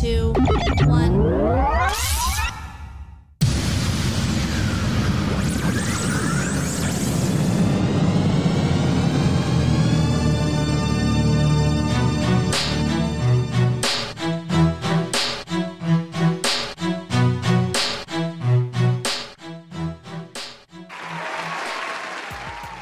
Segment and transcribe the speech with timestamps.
[0.00, 0.32] two,
[0.86, 1.24] one.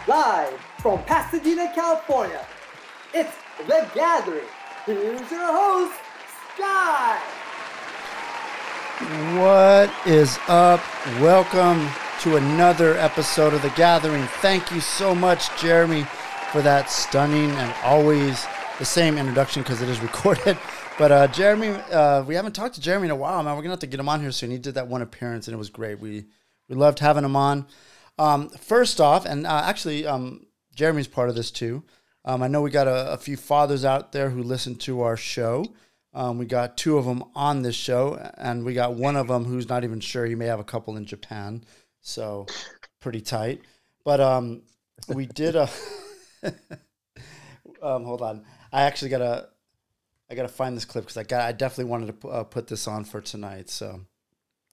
[0.06, 2.44] Live from Pasadena, California,
[3.12, 3.34] it's
[3.66, 4.44] The Gathering.
[4.86, 5.94] Here's your host,
[6.56, 7.20] Sky.
[9.34, 10.80] What is up?
[11.20, 11.88] Welcome
[12.20, 14.22] to another episode of The Gathering.
[14.40, 16.06] Thank you so much, Jeremy,
[16.52, 18.46] for that stunning and always
[18.78, 20.56] the same introduction because it is recorded.
[21.00, 23.56] But uh, Jeremy, uh, we haven't talked to Jeremy in a while, man.
[23.56, 24.52] We're gonna have to get him on here soon.
[24.52, 25.98] He did that one appearance and it was great.
[25.98, 26.26] We
[26.68, 27.66] we loved having him on.
[28.20, 30.46] Um, first off, and uh, actually, um,
[30.76, 31.82] Jeremy's part of this too.
[32.24, 35.16] Um, I know we got a, a few fathers out there who listen to our
[35.16, 35.66] show.
[36.14, 39.44] Um, we got two of them on this show, and we got one of them
[39.44, 40.24] who's not even sure.
[40.24, 41.64] He may have a couple in Japan,
[42.00, 42.46] so
[43.00, 43.62] pretty tight.
[44.04, 44.62] But um,
[45.08, 45.68] we did a.
[47.82, 49.48] um, hold on, I actually gotta,
[50.30, 52.68] I gotta find this clip because I got, I definitely wanted to pu- uh, put
[52.68, 53.68] this on for tonight.
[53.68, 54.00] So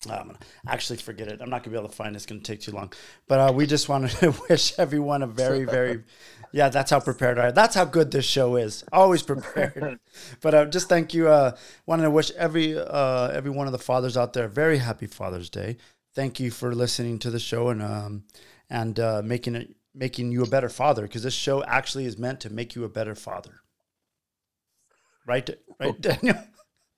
[0.10, 1.42] I'm gonna actually forget it.
[1.42, 2.18] I'm not gonna be able to find it.
[2.18, 2.92] It's gonna take too long.
[3.28, 6.04] But uh, we just wanted to wish everyone a very, very,
[6.52, 6.70] yeah.
[6.70, 7.48] That's how prepared I.
[7.48, 7.54] Am.
[7.54, 8.84] That's how good this show is.
[8.92, 10.00] Always prepared.
[10.42, 11.28] but uh, just thank you.
[11.28, 14.78] Uh, wanted to wish every uh, every one of the fathers out there a very
[14.78, 15.78] happy Father's Day.
[16.14, 18.24] Thank you for listening to the show and um
[18.70, 22.40] and uh, making it making you a better father because this show actually is meant
[22.42, 23.62] to make you a better father.
[25.28, 25.50] Right,
[25.80, 26.38] right, Daniel.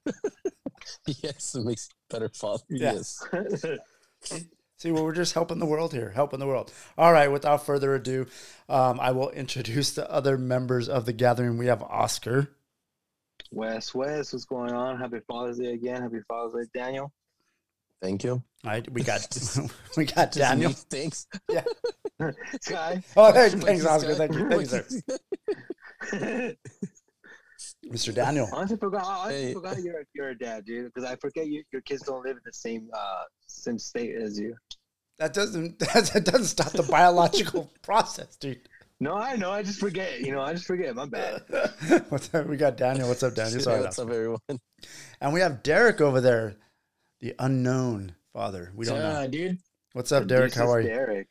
[1.08, 2.64] yes, it makes better father.
[2.70, 2.94] Yeah.
[2.94, 3.23] Yes.
[4.84, 6.70] See, well, we're just helping the world here, helping the world.
[6.98, 8.28] All right, without further ado,
[8.67, 11.58] um, I will introduce the other members of the gathering.
[11.58, 12.50] We have Oscar.
[13.50, 15.00] Wes, Wes, what's going on?
[15.00, 16.02] Happy Father's Day again.
[16.02, 17.14] Happy Father's Day, Daniel.
[18.02, 18.31] Thank you.
[18.34, 19.26] All right, we got
[19.95, 20.71] we got Daniel.
[20.71, 21.27] me, Thanks.
[21.50, 21.64] Yeah.
[22.60, 23.02] Sky.
[23.15, 24.15] Oh, hey, thanks, Oscar.
[24.15, 24.92] Thank you, thank you,
[26.11, 26.55] sir.
[27.93, 28.15] Honestly, Mr.
[28.15, 28.48] Daniel.
[28.77, 29.05] forgot.
[29.05, 29.54] I honestly Hey.
[29.54, 30.92] forgot you're you're a dad, dude.
[30.93, 34.39] Because I forget you, your kids don't live in the same uh same state as
[34.39, 34.55] you.
[35.20, 38.67] That doesn't that doesn't stop the biological process, dude.
[38.99, 39.52] No, I know.
[39.52, 40.21] I just forget.
[40.21, 40.95] You know, I just forget.
[40.95, 41.42] My bad.
[42.09, 42.48] What's up?
[42.48, 43.08] We got Daniel.
[43.08, 43.58] What's up, Daniel?
[43.58, 44.39] Hey, Sorry, what's up, everyone?
[45.21, 46.55] and we have Derek over there,
[47.20, 48.71] the unknown father.
[48.76, 49.27] We don't know.
[49.27, 49.59] dude.
[49.93, 50.53] What's up, Derek?
[50.53, 50.87] This How is are you?
[50.87, 51.30] Derek.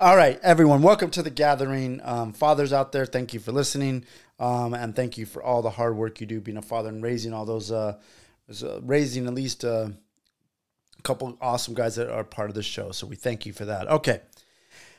[0.00, 2.00] All right, everyone, welcome to the gathering.
[2.02, 4.06] Um, fathers out there, thank you for listening,
[4.38, 7.02] um, and thank you for all the hard work you do being a father and
[7.02, 7.94] raising all those, uh,
[8.62, 9.88] uh, raising at least uh,
[10.98, 12.92] a couple awesome guys that are part of the show.
[12.92, 13.88] So we thank you for that.
[13.88, 14.20] Okay,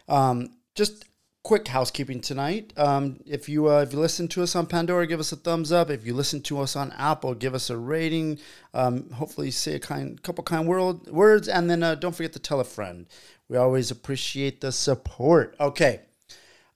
[0.07, 1.05] um, just
[1.47, 2.73] quick housekeeping tonight.
[2.75, 5.71] Um, if you uh, if you listen to us on Pandora, give us a thumbs
[5.71, 5.89] up.
[5.89, 8.39] If you listen to us on Apple, give us a rating.
[8.73, 12.39] Um, hopefully, say a kind couple kind world, words, and then uh, don't forget to
[12.39, 13.05] tell a friend.
[13.47, 15.55] We always appreciate the support.
[15.59, 16.01] Okay.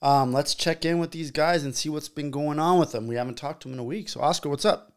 [0.01, 3.07] Um, let's check in with these guys and see what's been going on with them.
[3.07, 4.09] We haven't talked to them in a week.
[4.09, 4.93] So, Oscar, what's up?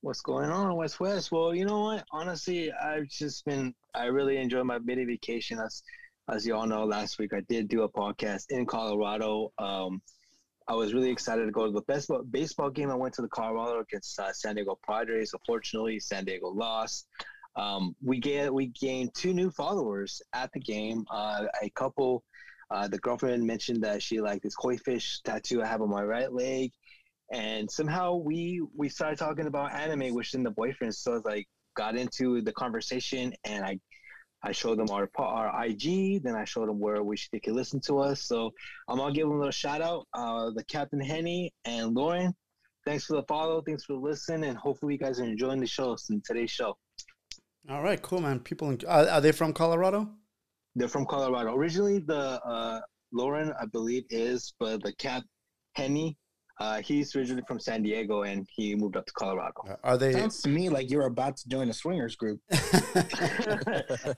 [0.00, 1.30] What's going on, West West?
[1.32, 2.04] Well, you know what?
[2.12, 3.74] Honestly, I've just been.
[3.94, 5.58] I really enjoyed my mini vacation.
[5.58, 5.82] As
[6.30, 9.52] as you all know, last week I did do a podcast in Colorado.
[9.58, 10.00] Um,
[10.68, 12.90] I was really excited to go to the baseball baseball game.
[12.90, 15.32] I went to the Colorado against uh, San Diego Padres.
[15.32, 17.08] Unfortunately, San Diego lost.
[17.56, 21.04] Um, we get we gained two new followers at the game.
[21.10, 22.22] Uh, a couple.
[22.70, 26.02] Uh, the girlfriend mentioned that she liked this koi fish tattoo I have on my
[26.02, 26.72] right leg.
[27.32, 30.94] And somehow we we started talking about anime which then the boyfriend.
[30.94, 31.46] So like
[31.76, 33.78] got into the conversation and i
[34.42, 37.54] i showed them our our ig then i showed them where we should they could
[37.54, 38.22] listen to us.
[38.22, 38.50] So
[38.88, 42.34] i'm gonna give them a little shout out uh the captain henny and lauren.
[42.86, 43.60] Thanks for the follow.
[43.60, 46.76] Thanks for the listen and hopefully you guys are enjoying the show in today's show.
[47.70, 48.40] All right, cool, man.
[48.40, 50.08] People, in, are they from Colorado?
[50.78, 52.80] They're from colorado originally the uh
[53.12, 55.22] lauren i believe is but the cap
[55.74, 56.16] henny
[56.60, 60.12] uh he's originally from san diego and he moved up to colorado Uh, Are they?
[60.12, 62.40] Sounds to me like you're about to join a swingers group.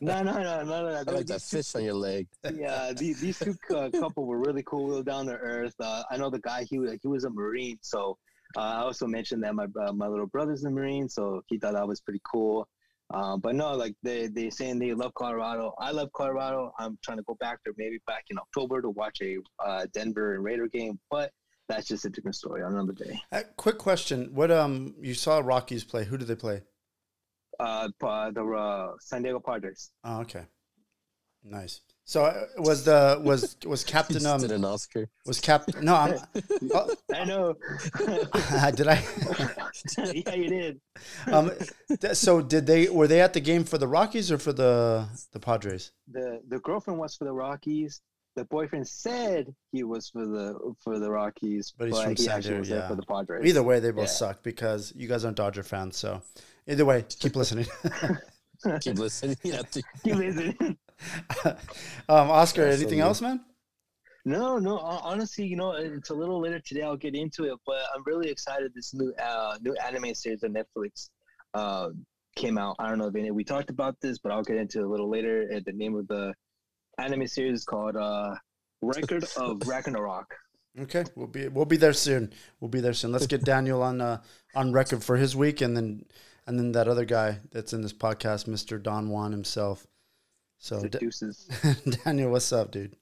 [0.00, 1.04] no, no, no, no, no.
[1.06, 2.28] I like that fish on your leg.
[2.54, 5.74] Yeah, these, these two uh, couple were really cool, down to earth.
[5.78, 8.16] Uh, I know the guy; he was he was a marine, so
[8.56, 11.74] uh, I also mentioned that my uh, my little brother's a marine, so he thought
[11.74, 12.66] that was pretty cool.
[13.12, 15.74] Uh, but no, like they they saying they love Colorado.
[15.78, 16.72] I love Colorado.
[16.78, 20.34] I'm trying to go back there maybe back in October to watch a uh, Denver
[20.34, 21.32] and Raider game, but
[21.68, 23.20] that's just a different story on another day.
[23.32, 26.04] Uh, quick question: What um you saw Rockies play?
[26.04, 26.62] Who did they play?
[27.58, 29.90] Uh, the uh, San Diego Padres.
[30.04, 30.44] Oh, okay,
[31.42, 31.80] nice.
[32.10, 35.08] So uh, was the was was Captain um did an Oscar.
[35.26, 36.18] was Captain no I'm
[36.74, 37.54] oh, I know.
[38.74, 39.04] did I
[40.12, 40.80] yeah, you did.
[41.30, 41.52] um
[42.00, 45.06] th- so did they were they at the game for the Rockies or for the
[45.30, 45.92] the Padres?
[46.10, 48.00] The the girlfriend was for the Rockies.
[48.34, 52.38] The boyfriend said he was for the for the Rockies, But but, from he San
[52.38, 52.88] actually Diego, was there yeah.
[52.88, 53.46] for the Padres.
[53.46, 54.22] Either way, they both Yeah.
[54.22, 55.96] suck because you guys aren't Dodger fans.
[55.96, 56.22] So
[56.66, 57.66] either way, keep listening.
[58.80, 59.36] Keep listening.
[59.44, 60.76] Yeah, dude.
[62.08, 63.41] Um, Oscar, anything else, man?
[64.25, 64.79] No, no.
[64.79, 66.82] Honestly, you know, it's a little later today.
[66.82, 68.73] I'll get into it, but I'm really excited.
[68.75, 71.08] This new uh, new anime series on Netflix
[71.55, 71.91] uh,
[72.37, 72.76] came out.
[72.79, 74.88] I don't know if any, we talked about this, but I'll get into it a
[74.88, 75.49] little later.
[75.55, 76.35] Uh, The name of the
[76.99, 78.35] anime series is called uh,
[78.82, 80.35] Record of Ragnarok.
[80.81, 82.32] Okay, we'll be we'll be there soon.
[82.61, 83.12] We'll be there soon.
[83.12, 84.20] Let's get Daniel on uh,
[84.55, 86.05] on record for his week, and then
[86.47, 89.87] and then that other guy that's in this podcast, Mister Don Juan himself.
[90.62, 91.48] So The Da- deuces.
[92.04, 92.94] Daniel, what's up, dude?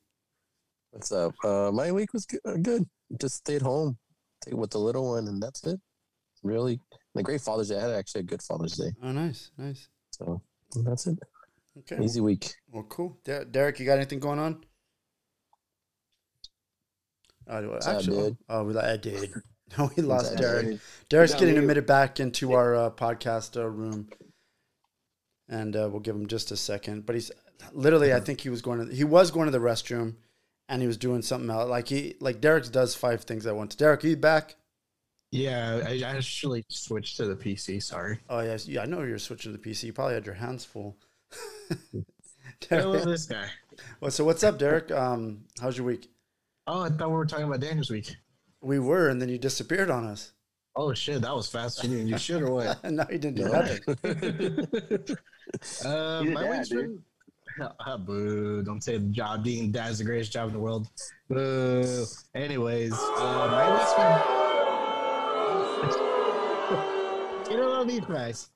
[0.92, 1.34] What's up?
[1.44, 2.40] Uh, my week was good.
[2.62, 2.88] good.
[3.20, 3.98] Just stayed home
[4.52, 5.80] with the little one, and that's it.
[6.44, 6.80] Really,
[7.16, 7.76] a great Father's Day.
[7.78, 9.88] I had actually a good Father's Day, Oh, nice, nice.
[10.12, 10.40] so
[10.84, 11.18] that's it.
[11.80, 12.54] Okay, Easy week.
[12.70, 13.18] well, cool.
[13.24, 14.64] Der- Derek, you got anything going on?
[17.50, 19.30] Uh, up, actually, oh, we, I did.
[19.76, 20.66] No, we lost up, Derek.
[20.66, 20.80] dude?
[21.10, 21.60] Derek's getting me.
[21.60, 24.08] admitted back into our uh, podcast uh, room,
[25.46, 27.04] and uh, we'll give him just a second.
[27.04, 27.30] But he's
[27.72, 30.14] literally, I think he was going to, he was going to the restroom,
[30.68, 31.68] and he was doing something else.
[31.68, 33.74] Like he, like Derek does five things at once.
[33.74, 34.56] Derek, are you back?
[35.30, 37.82] Yeah, I I actually switched to the PC.
[37.82, 38.18] Sorry.
[38.30, 39.84] Oh yes, yeah, I know you're switching to the PC.
[39.84, 40.96] You probably had your hands full.
[42.70, 43.46] I love this guy.
[44.00, 44.90] well, so what's up, Derek?
[44.90, 46.08] Um, how's your week?
[46.66, 48.16] Oh, I thought we were talking about Daniel's week.
[48.62, 50.32] We were, and then you disappeared on us.
[50.74, 51.82] Oh shit, that was fast.
[51.84, 52.82] You didn't do shit or what?
[52.84, 53.52] no, you didn't do No.
[53.52, 53.82] nothing.
[55.84, 56.78] uh, my dad, week's dude.
[56.78, 57.02] been.
[57.80, 58.62] Ah, boo!
[58.62, 59.44] Don't say the job.
[59.44, 60.88] Dean dad's the greatest job in the world.
[61.28, 62.04] Boo.
[62.34, 64.18] Anyways, uh, my week's been.
[67.50, 68.50] you don't these guys.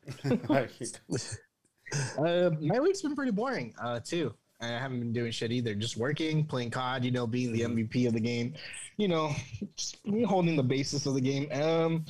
[2.18, 4.34] Uh, my week's been pretty boring, uh, too.
[4.60, 5.74] I haven't been doing shit either.
[5.74, 8.54] Just working, playing COD, you know, being the MVP of the game,
[8.96, 9.32] you know,
[9.76, 11.50] just holding the basis of the game.
[11.52, 12.04] Um,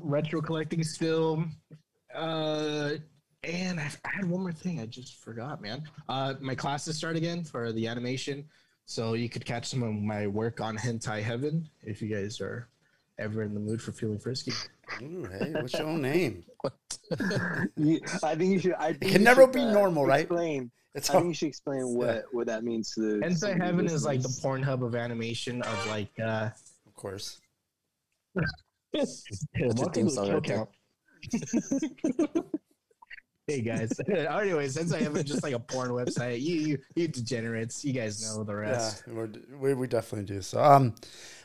[0.00, 1.44] retro collecting still.
[2.12, 2.94] Uh,
[3.46, 5.82] and I, I had one more thing I just forgot, man.
[6.08, 8.44] Uh, my classes start again for the animation,
[8.84, 12.68] so you could catch some of my work on Hentai Heaven if you guys are
[13.18, 14.52] ever in the mood for feeling frisky.
[15.02, 16.44] Ooh, hey, what's your own name?
[17.76, 18.74] You- I think you should.
[18.74, 20.22] I think can never should, be uh, normal, right?
[20.22, 20.70] Explain.
[20.94, 23.26] It's I all, think you should explain what what that means to the.
[23.26, 24.64] Hentai some Heaven is like the listeners.
[24.64, 26.50] Pornhub of animation of like uh
[26.86, 27.40] of course.
[28.94, 30.66] Welcome theme song Kill right there.
[32.32, 32.46] Count.
[33.46, 34.00] hey guys.
[34.08, 38.20] anyway, since I have just like a porn website, you you, you degenerates, you guys
[38.20, 39.04] know the Yeah, rest.
[39.06, 39.28] we're,
[39.58, 40.42] we we definitely do.
[40.42, 40.94] So, um,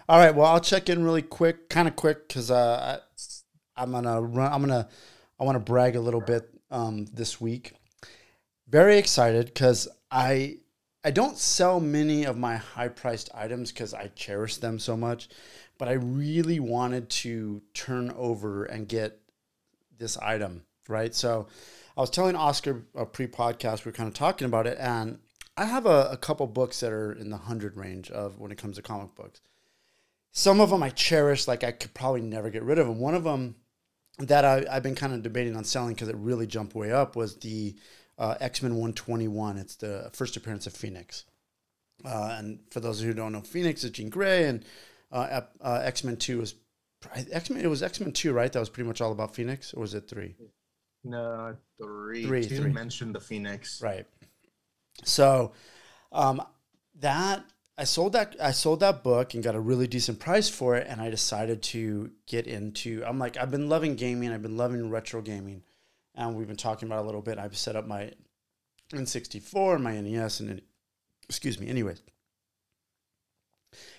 [0.10, 0.34] all right.
[0.34, 3.00] Well, I'll check in really quick, kind of quick, because uh,
[3.78, 4.52] I, I'm gonna run.
[4.52, 4.88] I'm gonna.
[5.40, 7.74] I want to brag a little bit um this week.
[8.68, 10.58] Very excited because I
[11.04, 15.30] I don't sell many of my high priced items because I cherish them so much,
[15.78, 19.20] but I really wanted to turn over and get
[19.98, 21.14] this item right.
[21.14, 21.48] So,
[22.02, 23.86] I was telling Oscar a pre podcast.
[23.86, 25.20] We were kind of talking about it, and
[25.56, 28.58] I have a, a couple books that are in the hundred range of when it
[28.58, 29.40] comes to comic books.
[30.32, 32.98] Some of them I cherish, like I could probably never get rid of them.
[32.98, 33.54] One of them
[34.18, 37.16] that I, I've been kind of debating on selling because it really jumped way up
[37.16, 37.76] was the
[38.18, 39.60] uh, X Men 121.
[39.60, 41.26] It's the first appearance of Phoenix.
[42.04, 44.66] Uh, and for those of you who don't know, Phoenix is Jean Grey, and
[45.12, 46.56] uh, uh, X Men 2 is
[47.32, 47.64] X Men.
[47.64, 48.52] It was X Men 2, right?
[48.52, 50.34] That was pretty much all about Phoenix, or was it three?
[51.04, 52.26] No, three.
[52.26, 52.72] Three, Two three.
[52.72, 53.82] mentioned the Phoenix.
[53.82, 54.06] Right.
[55.04, 55.54] So,
[56.12, 56.42] um,
[57.00, 57.44] that
[57.78, 60.88] I sold that I sold that book and got a really decent price for it,
[60.88, 63.04] and I decided to get into.
[63.06, 64.32] I'm like I've been loving gaming.
[64.32, 65.64] I've been loving retro gaming,
[66.14, 67.40] and we've been talking about it a little bit.
[67.40, 68.12] I've set up my
[68.94, 70.62] N64 and my NES, and
[71.28, 71.68] excuse me.
[71.68, 72.02] Anyways.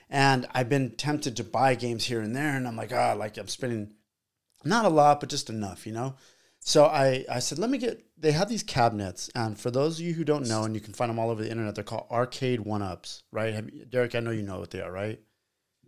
[0.09, 3.39] And I've been tempted to buy games here and there, and I'm like, ah, like
[3.39, 3.95] I'm spending
[4.63, 6.15] not a lot, but just enough, you know.
[6.65, 8.05] So I, I said, let me get.
[8.17, 10.95] They have these cabinets, and for those of you who don't know, and you can
[10.95, 13.53] find them all over the internet, they're called Arcade1Ups, right?
[13.53, 15.21] Have, Derek, I know you know what they are, right?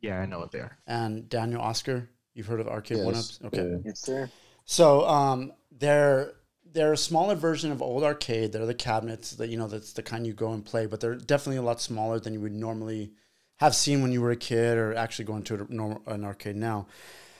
[0.00, 0.76] Yeah, I know what they are.
[0.86, 3.44] And Daniel, Oscar, you've heard of Arcade1Ups?
[3.44, 3.82] Okay.
[3.84, 4.28] Yes, sir.
[4.64, 6.34] So um, they're
[6.72, 8.52] they're a smaller version of old arcade.
[8.52, 11.14] They're the cabinets that you know that's the kind you go and play, but they're
[11.14, 13.12] definitely a lot smaller than you would normally
[13.58, 16.56] have seen when you were a kid or actually going to a normal, an arcade
[16.56, 16.88] now.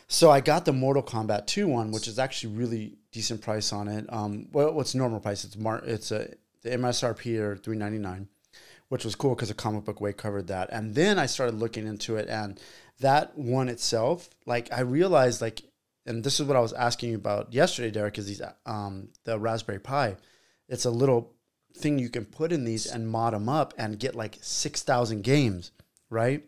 [0.08, 3.88] So I got the Mortal Kombat 2 one, which is actually really decent price on
[3.88, 4.06] it.
[4.08, 5.44] Um, well, what's normal price?
[5.44, 8.28] It's mar- it's a the MSRP or 399
[8.88, 10.68] which was cool because the comic book way covered that.
[10.70, 12.60] And then I started looking into it, and
[13.00, 15.62] that one itself, like I realized, like,
[16.06, 19.38] and this is what I was asking you about yesterday, Derek, is these um the
[19.38, 20.16] Raspberry Pi.
[20.68, 21.32] It's a little
[21.76, 25.22] thing you can put in these and mod them up and get like six thousand
[25.24, 25.72] games,
[26.10, 26.44] right?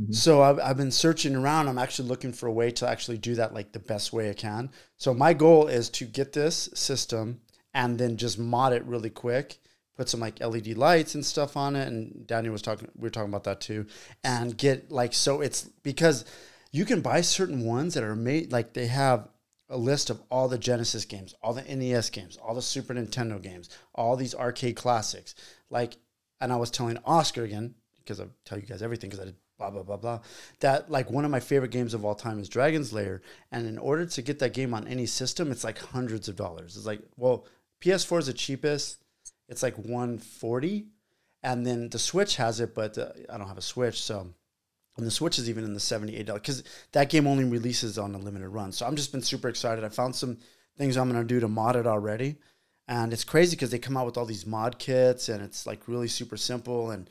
[0.00, 0.12] Mm-hmm.
[0.12, 1.68] So I've, I've been searching around.
[1.68, 4.34] I'm actually looking for a way to actually do that like the best way I
[4.34, 4.70] can.
[4.96, 7.40] So my goal is to get this system
[7.72, 9.58] and then just mod it really quick.
[9.96, 11.86] Put some like LED lights and stuff on it.
[11.86, 13.86] And Daniel was talking, we were talking about that too.
[14.24, 16.24] And get like, so it's because
[16.72, 19.28] you can buy certain ones that are made, like they have
[19.68, 23.40] a list of all the Genesis games, all the NES games, all the Super Nintendo
[23.40, 25.36] games, all these arcade classics.
[25.70, 25.96] Like,
[26.40, 29.70] and I was telling Oscar again, because I tell you guys everything because I blah
[29.70, 30.20] blah blah blah.
[30.60, 33.78] That like one of my favorite games of all time is Dragon's Lair, and in
[33.78, 36.76] order to get that game on any system, it's like hundreds of dollars.
[36.76, 37.46] It's like well,
[37.80, 38.98] PS4 is the cheapest.
[39.48, 40.86] It's like 140,
[41.42, 44.32] and then the Switch has it, but uh, I don't have a Switch, so.
[44.96, 48.14] And the Switch is even in the seventy-eight dollars because that game only releases on
[48.14, 48.70] a limited run.
[48.70, 49.84] So I'm just been super excited.
[49.84, 50.38] I found some
[50.78, 52.36] things I'm gonna do to mod it already,
[52.86, 55.88] and it's crazy because they come out with all these mod kits, and it's like
[55.88, 56.92] really super simple.
[56.92, 57.10] And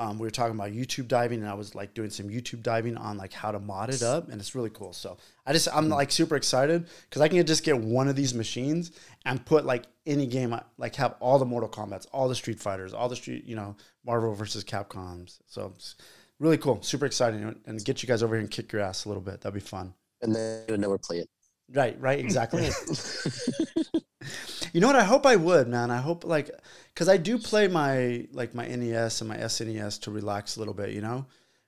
[0.00, 2.96] um, we were talking about YouTube diving, and I was like doing some YouTube diving
[2.96, 4.94] on like how to mod it up, and it's really cool.
[4.94, 8.32] So I just I'm like super excited because I can just get one of these
[8.32, 8.92] machines
[9.26, 12.94] and put like any game, like have all the Mortal Kombat's, all the Street Fighters,
[12.94, 13.76] all the Street, you know,
[14.06, 15.38] Marvel versus Capcoms.
[15.46, 15.96] So it's
[16.38, 19.08] really cool, super exciting, and get you guys over here and kick your ass a
[19.08, 19.42] little bit.
[19.42, 19.92] That'd be fun.
[20.22, 21.28] And then you'll never play it.
[21.72, 22.68] Right, right, exactly.
[24.72, 24.96] you know what?
[24.96, 25.90] I hope I would, man.
[25.90, 26.50] I hope like
[26.94, 30.74] because I do play my like my NES and my SNES to relax a little
[30.74, 31.26] bit, you know.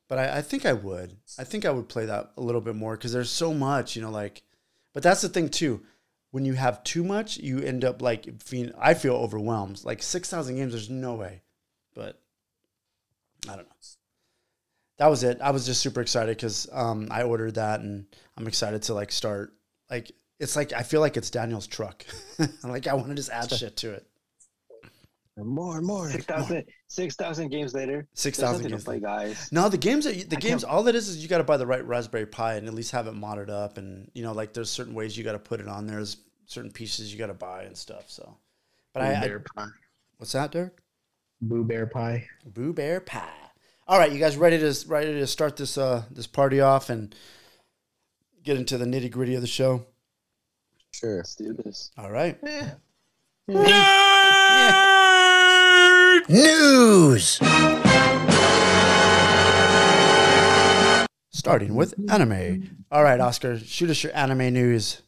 [0.09, 1.17] But I, I think I would.
[1.39, 4.03] I think I would play that a little bit more because there's so much, you
[4.03, 4.11] know.
[4.11, 4.43] Like,
[4.93, 5.83] but that's the thing too.
[6.33, 8.75] When you have too much, you end up like feeling.
[8.79, 9.85] I feel overwhelmed.
[9.85, 11.43] Like six thousand games, there's no way.
[11.95, 12.21] But
[13.49, 13.77] I don't know.
[14.99, 15.41] That was it.
[15.41, 18.07] I was just super excited because um, I ordered that, and
[18.37, 19.53] I'm excited to like start
[19.93, 22.05] like it's like I feel like it's Daniel's truck.
[22.65, 24.07] like I want to just add shit to it.
[25.37, 26.11] And more and more.
[26.11, 28.07] 6,000 6,000 games later.
[28.13, 28.85] Six There's thousand nothing to games.
[28.85, 29.49] play, guys.
[29.51, 31.39] No, the games that you, the I games, can't- all it is is you got
[31.39, 34.23] to buy the right Raspberry Pi and at least have it modded up, and you
[34.23, 35.87] know, like there's certain ways you got to put it on.
[35.87, 38.11] There's certain pieces you got to buy and stuff.
[38.11, 38.37] So,
[38.93, 39.71] but Boo I, I Pie.
[40.19, 40.75] what's that, Derek?
[41.41, 42.29] Boo Bear Pie.
[42.45, 43.29] Boo Bear Pie.
[43.89, 47.15] All right, you guys ready to ready to start this uh this party off and
[48.43, 49.87] get into the nitty gritty of the show?
[50.93, 51.17] Sure.
[51.17, 51.91] Let's do this.
[51.97, 52.39] All right.
[56.29, 57.39] News.
[61.33, 62.87] Starting with anime.
[62.93, 65.03] All right, Oscar, shoot us your anime news.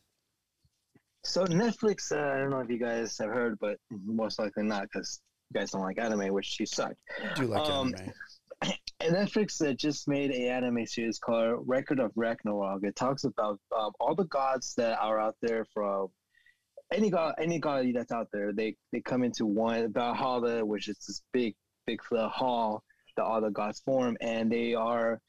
[1.22, 4.82] So Netflix, uh, I don't know if you guys have heard, but most likely not
[4.82, 5.20] because
[5.52, 6.92] you guys don't like anime, which you suck.
[7.22, 8.12] I do like Um, anime.
[9.10, 12.84] Netflix uh, just made a anime series called Record of Ragnarok.
[12.84, 16.08] It talks about um, all the gods that are out there from
[16.92, 18.52] any god, any god that's out there.
[18.52, 21.54] They they come into one Valhalla, which is this big
[21.86, 22.82] big hall
[23.16, 25.20] that all the gods form, and they are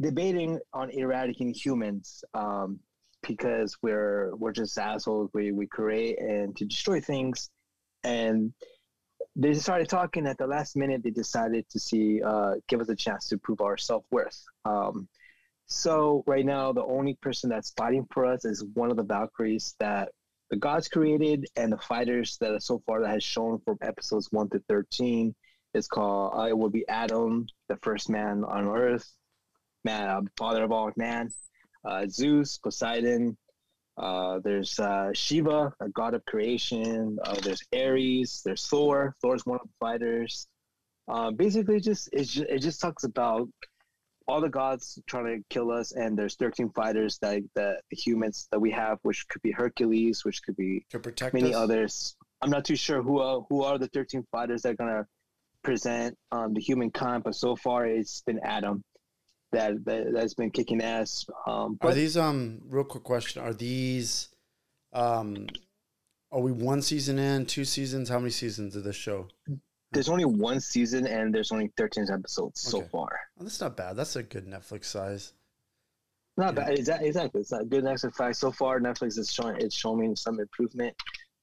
[0.00, 2.78] debating on eradicating humans um,
[3.26, 5.30] because we're we're just assholes.
[5.34, 7.50] We we create and to destroy things,
[8.04, 8.52] and
[9.38, 11.02] they started talking at the last minute.
[11.04, 14.44] They decided to see, uh, give us a chance to prove our self worth.
[14.64, 15.08] Um,
[15.66, 19.76] so right now, the only person that's fighting for us is one of the Valkyries
[19.78, 20.10] that
[20.50, 24.48] the gods created, and the fighters that so far that has shown from episodes one
[24.50, 25.34] to thirteen
[25.74, 26.32] is called.
[26.36, 29.08] Uh, it will be Adam, the first man on Earth,
[29.84, 31.30] man, uh, father of all man,
[31.84, 33.36] uh, Zeus, Poseidon,
[33.98, 37.18] uh, there's uh, Shiva, a god of creation.
[37.24, 38.42] Uh, there's Ares.
[38.44, 39.14] There's Thor.
[39.20, 40.46] Thor's one of the fighters.
[41.08, 43.48] Uh, basically, just, it's just it just talks about
[44.28, 48.46] all the gods trying to kill us, and there's 13 fighters that that the humans
[48.52, 51.56] that we have, which could be Hercules, which could be To protect many us.
[51.56, 52.16] others.
[52.40, 55.06] I'm not too sure who are, who are the 13 fighters that are gonna
[55.64, 58.84] present um, the humankind, but so far it's been Adam
[59.52, 61.26] that, that that's been kicking ass.
[61.46, 63.42] Um, Are these um real quick question?
[63.42, 64.28] Are these
[64.92, 65.46] um
[66.30, 68.08] are we one season in, two seasons?
[68.08, 69.28] How many seasons of this show?
[69.92, 73.08] there's only one season and there's only 13 episodes so far.
[73.40, 73.96] Oh, that's not bad.
[73.96, 75.32] That's a good Netflix size.
[76.36, 76.64] Not Yeah.
[76.66, 76.78] bad.
[76.78, 77.08] Exactly.
[77.08, 77.40] Exactly.
[77.40, 80.94] It's not good Netflix size So far, Netflix is showing it's showing some improvement,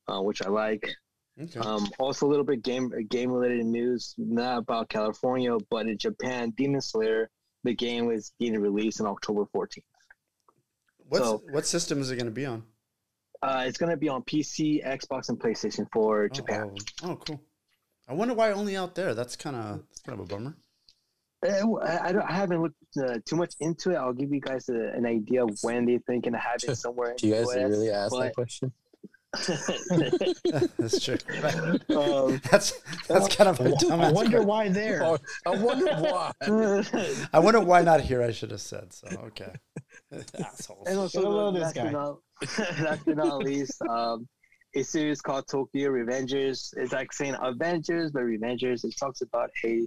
[0.08, 0.88] uh, which I like.
[1.42, 1.60] Okay.
[1.60, 6.52] Um, also, a little bit game game related news, not about California, but in Japan,
[6.52, 7.32] Demon Slayer,
[7.66, 9.84] the game is getting released on October 14th.
[11.10, 12.64] What's so- what system is it going to be on?
[13.42, 16.72] Uh, it's going to be on PC, Xbox, and PlayStation for Japan.
[17.04, 17.42] Oh, oh, cool.
[18.08, 19.14] I wonder why only out there.
[19.14, 20.56] That's kind of that's kind of a bummer.
[21.44, 23.96] Eh, I, I, don't, I haven't looked uh, too much into it.
[23.98, 26.76] I'll give you guys a, an idea of when they think thinking of having it
[26.76, 27.12] somewhere.
[27.12, 28.72] in Do you guys US, really ask but- that question?
[30.78, 31.18] that's true.
[31.96, 32.74] um, That's
[33.08, 34.16] that's kind of a dumb I answer.
[34.16, 35.04] wonder why there.
[35.04, 36.32] Oh, I wonder why.
[37.34, 38.22] I wonder why not here.
[38.22, 39.08] I should have said so.
[39.26, 39.52] Okay,
[40.40, 40.88] assholes.
[40.88, 41.92] And also, Hello, this last but guy.
[41.92, 42.18] not,
[42.80, 44.28] last but not least, um,
[44.76, 46.74] a series called Tokyo Revengers.
[46.78, 48.84] It's like saying Avengers, but Revengers.
[48.86, 49.86] It talks about a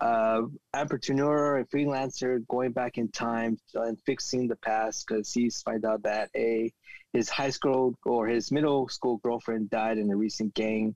[0.00, 0.42] uh,
[0.74, 6.02] entrepreneur, a freelancer going back in time and fixing the past because he's find out
[6.02, 6.72] that a
[7.12, 10.94] his high school or his middle school girlfriend died in a recent gang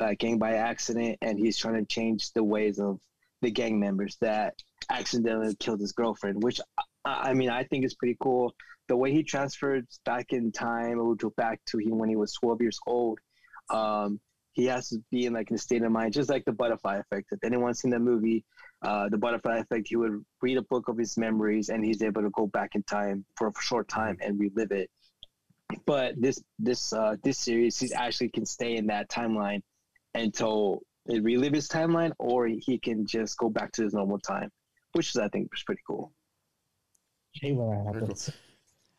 [0.00, 2.98] uh, gang by accident, and he's trying to change the ways of
[3.42, 4.54] the gang members that
[4.90, 6.60] accidentally killed his girlfriend, which
[7.04, 8.54] I, I mean I think is pretty cool.
[8.88, 12.60] The way he transferred back in time, or back to him when he was 12
[12.60, 13.18] years old,
[13.70, 14.20] um,
[14.54, 16.96] he has to be in like in a state of mind, just like the butterfly
[16.98, 17.26] effect.
[17.32, 18.44] If anyone's seen the movie,
[18.82, 22.22] uh, the butterfly effect, he would read a book of his memories and he's able
[22.22, 24.90] to go back in time for a short time and relive it.
[25.86, 29.62] But this this uh, this series, he actually can stay in that timeline
[30.14, 34.50] until it relive his timeline, or he can just go back to his normal time,
[34.92, 36.12] which is I think is pretty cool.
[37.32, 38.30] Hey, when that happens.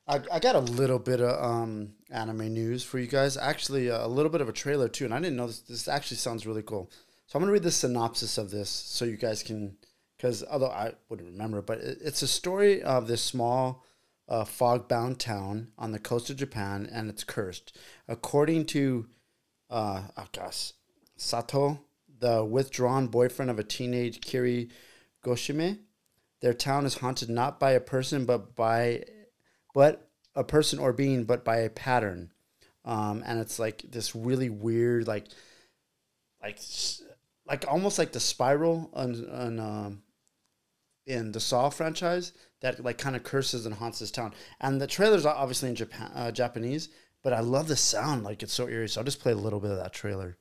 [0.08, 3.38] I, I got a little bit of um, anime news for you guys.
[3.38, 5.60] Actually, uh, a little bit of a trailer too, and I didn't know this.
[5.62, 6.92] This actually sounds really cool.
[7.28, 9.78] So I'm gonna read the synopsis of this so you guys can,
[10.16, 13.84] because although I wouldn't remember, but it, it's a story of this small,
[14.30, 17.76] uh, fog-bound town on the coast of Japan, and it's cursed.
[18.08, 19.08] According to,
[19.72, 20.74] uh, oh gosh,
[21.18, 21.80] Sato,
[22.20, 24.70] the withdrawn boyfriend of a teenage Kirie
[25.24, 25.80] Goshima,
[26.42, 29.04] their town is haunted not by a person but by
[29.75, 32.32] but a person or being, but by a pattern.
[32.86, 35.25] Um, and it's like this really weird, like,
[36.41, 36.60] like,
[37.46, 40.03] like almost like the spiral on, on um,
[41.05, 44.34] in the Saw franchise that like kind of curses and haunts this town.
[44.62, 46.89] And the trailer's obviously in Japan, uh, Japanese,
[47.22, 48.24] but I love the sound.
[48.24, 48.88] Like it's so eerie.
[48.88, 50.38] So I'll just play a little bit of that trailer.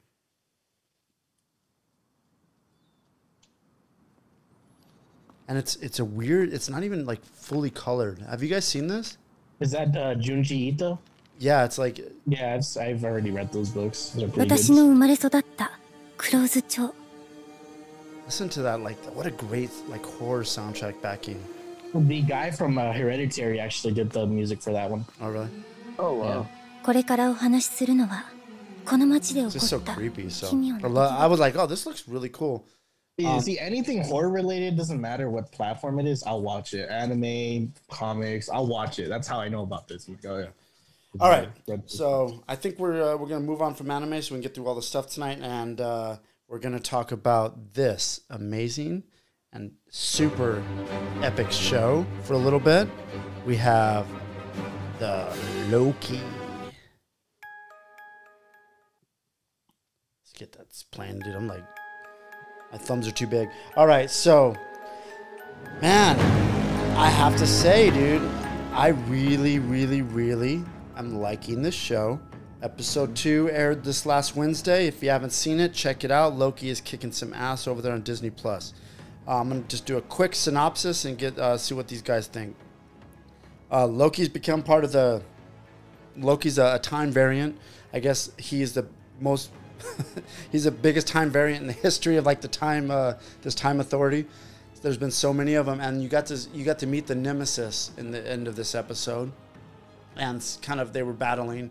[5.49, 6.53] And it's it's a weird.
[6.53, 8.21] It's not even like fully colored.
[8.21, 9.19] Have you guys seen this?
[9.64, 11.00] Is that uh, Junji Ito?
[11.40, 14.12] Yeah, it's like Yeah, it's, I've already read those books.
[14.16, 14.58] They're pretty good.
[14.58, 15.72] 私の生まれ育った
[16.18, 16.94] 黒津町
[18.28, 18.84] listen to that.
[18.84, 21.38] Like what a great like horror soundtrack backing.
[21.94, 25.06] The guy from uh, Hereditary actually did the music for that one.
[25.22, 25.50] Oh really?
[25.98, 26.26] Oh wow.
[26.26, 26.46] Yeah.
[26.84, 28.26] これからお話しするのは
[28.86, 30.28] この町で It's 起 just so こった creepy.
[30.30, 32.64] So 奇妙 I な lo- 出 I was like, oh, this looks really cool.
[33.17, 36.25] Yeah, Um, see, anything horror related doesn't matter what platform it is.
[36.25, 36.89] I'll watch it.
[36.91, 39.09] Anime, comics, I'll watch it.
[39.09, 40.09] That's how I know about this.
[40.09, 40.47] I'm like, oh yeah.
[41.21, 41.49] All right.
[41.87, 44.55] So I think we're uh, we're gonna move on from anime so we can get
[44.55, 46.17] through all the stuff tonight, and uh,
[46.49, 49.05] we're gonna talk about this amazing
[49.53, 50.61] and super
[51.23, 52.89] epic show for a little bit.
[53.47, 54.09] We have
[54.99, 55.33] the
[55.71, 56.21] Loki.
[60.23, 61.37] Let's get that playing, dude.
[61.37, 61.63] I'm like,
[62.75, 63.49] my thumbs are too big.
[63.77, 64.57] All right, so
[65.81, 66.19] man,
[66.97, 68.21] I have to say, dude,
[68.73, 70.65] I really, really, really
[70.97, 72.19] am liking this show.
[72.63, 74.89] Episode two aired this last Wednesday.
[74.89, 76.35] If you haven't seen it, check it out.
[76.35, 78.75] Loki is kicking some ass over there on Disney Plus.
[79.29, 82.27] Uh, I'm gonna just do a quick synopsis and get uh, see what these guys
[82.27, 82.57] think.
[83.71, 85.23] Uh, Loki's become part of the.
[86.17, 87.57] Loki's a, a time variant.
[87.93, 88.89] I guess he is the
[89.21, 89.53] most.
[90.53, 92.91] he's the biggest time variant in the history of like the time.
[92.91, 94.27] Uh, this time authority.
[94.83, 97.15] There's been so many of them, and you got to you got to meet the
[97.15, 99.33] nemesis in the end of this episode,
[100.17, 101.71] and kind of they were battling.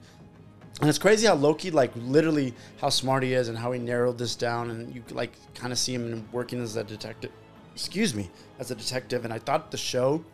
[0.81, 4.17] And it's crazy how Loki, like literally, how smart he is, and how he narrowed
[4.17, 7.31] this down, and you like kind of see him working as a detective.
[7.75, 9.25] Excuse me, as a detective.
[9.25, 10.25] And I thought the show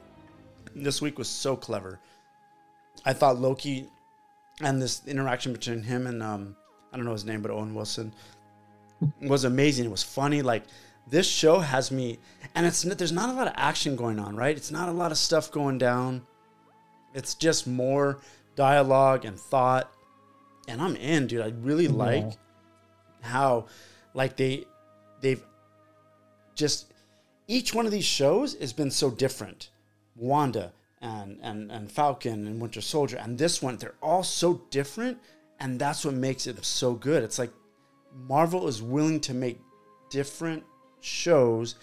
[0.73, 1.99] this week was so clever.
[3.05, 3.89] I thought Loki
[4.61, 6.55] and this interaction between him and um,
[6.91, 8.13] I don't know his name, but Owen Wilson
[8.99, 9.27] hmm.
[9.27, 9.85] was amazing.
[9.85, 10.41] It was funny.
[10.41, 10.63] Like
[11.07, 12.19] this show has me,
[12.55, 14.55] and it's there's not a lot of action going on, right?
[14.55, 16.25] It's not a lot of stuff going down.
[17.13, 18.19] It's just more
[18.55, 19.91] dialogue and thought,
[20.67, 21.41] and I'm in, dude.
[21.41, 22.33] I really like
[23.21, 23.65] how,
[24.13, 24.65] like they,
[25.21, 25.43] they've
[26.55, 26.93] just
[27.47, 29.69] each one of these shows has been so different.
[30.15, 35.17] Wanda and and and Falcon and Winter Soldier and this one, they're all so different,
[35.59, 37.23] and that's what makes it so good.
[37.23, 37.51] It's like
[38.27, 39.59] Marvel is willing to make
[40.09, 40.63] different
[41.01, 41.75] shows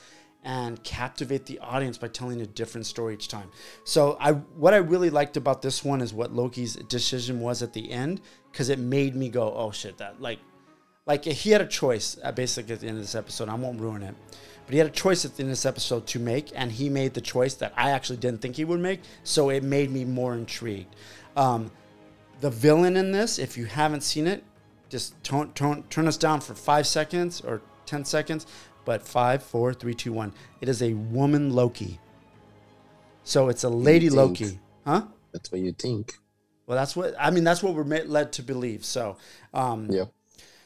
[0.43, 3.51] and captivate the audience by telling a different story each time.
[3.85, 7.73] So I what I really liked about this one is what Loki's decision was at
[7.73, 8.21] the end
[8.53, 10.39] cuz it made me go, "Oh shit, that like
[11.05, 13.49] like he had a choice uh, basically at the end of this episode.
[13.49, 14.15] I won't ruin it,
[14.67, 16.89] but he had a choice at the end of this episode to make, and he
[16.89, 19.01] made the choice that I actually didn't think he would make.
[19.25, 20.95] So it made me more intrigued.
[21.37, 21.71] Um,
[22.41, 24.45] the villain in this, if you haven't seen it,
[24.89, 28.47] just turn, turn, turn us down for five seconds or 10 seconds.
[28.85, 30.33] But five, four, three, two, one.
[30.61, 31.99] It is a woman Loki.
[33.25, 34.09] So it's a lady?
[34.11, 34.61] Loki.
[34.87, 35.07] Huh?
[35.33, 36.15] That's what you think.
[36.67, 37.43] Well, that's what I mean.
[37.43, 38.85] That's what we're led to believe.
[38.85, 39.17] So,
[39.53, 40.13] um, Yep.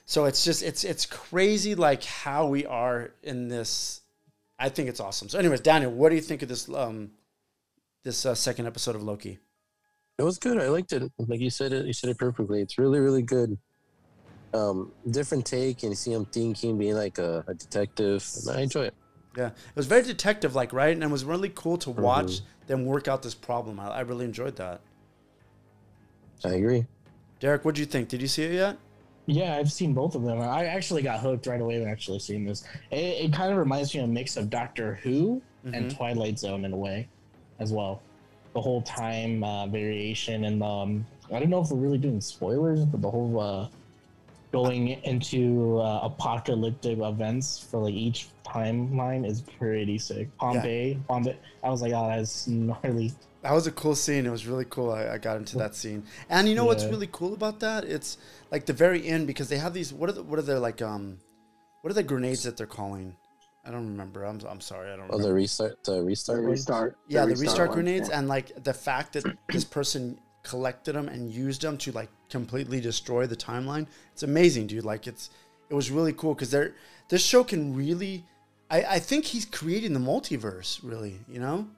[0.04, 4.02] so it's just it's it's crazy like how we are in this.
[4.59, 5.28] I think it's awesome.
[5.30, 7.12] So, anyways, Daniel, what do you think of this um
[8.02, 9.38] this uh, second episode of Loki?
[10.20, 10.59] It was good.
[10.59, 11.11] I liked it.
[11.16, 12.61] Like you said it, you said it perfectly.
[12.61, 13.56] It's really, really good.
[14.52, 18.28] Um, different take, and you see him thinking, being like a, a detective.
[18.46, 18.94] And I enjoy it.
[19.35, 20.92] Yeah, it was very detective like, right?
[20.92, 23.80] And it was really cool to watch them work out this problem.
[23.80, 24.83] I, I really enjoyed that.
[26.44, 26.85] I agree.
[27.38, 28.11] Derek, what do you think?
[28.11, 28.76] Did you see it yet?
[29.24, 30.38] Yeah, I've seen both of them.
[30.38, 32.64] I actually got hooked right away when actually seeing this.
[32.90, 36.66] It, it kind of reminds me of a mix of Doctor Who and Twilight Zone
[36.66, 37.09] in a way,
[37.59, 38.02] as well.
[38.52, 42.84] The whole time uh, variation and um, I don't know if we're really doing spoilers,
[42.84, 43.68] but the whole uh,
[44.52, 50.36] going into uh, apocalyptic events for like each timeline is pretty sick.
[50.38, 51.36] Pompeii, Pompeii.
[51.62, 53.12] I was like, oh, that's gnarly.
[53.42, 54.26] That was a cool scene.
[54.26, 54.90] It was really cool.
[54.90, 56.02] I, I got into that scene.
[56.28, 57.84] And you know what's really cool about that?
[57.84, 58.18] It's
[58.50, 59.92] like the very end because they have these.
[59.92, 61.18] What are the, what are the like um,
[61.82, 63.16] what are the grenades that they're calling?
[63.64, 64.25] I don't remember.
[64.25, 64.88] I'm I'm sorry.
[64.90, 65.07] I don't.
[65.11, 65.29] Oh, Remember.
[65.29, 66.96] the restart, the restart, The restart.
[67.09, 68.18] yeah, the restart one, grenades yeah.
[68.18, 72.81] and like the fact that this person collected them and used them to like completely
[72.81, 73.87] destroy the timeline.
[74.12, 74.85] It's amazing, dude.
[74.85, 75.29] Like it's
[75.68, 76.75] it was really cool because they're
[77.09, 78.25] this show can really.
[78.70, 80.81] I I think he's creating the multiverse.
[80.83, 81.68] Really, you know.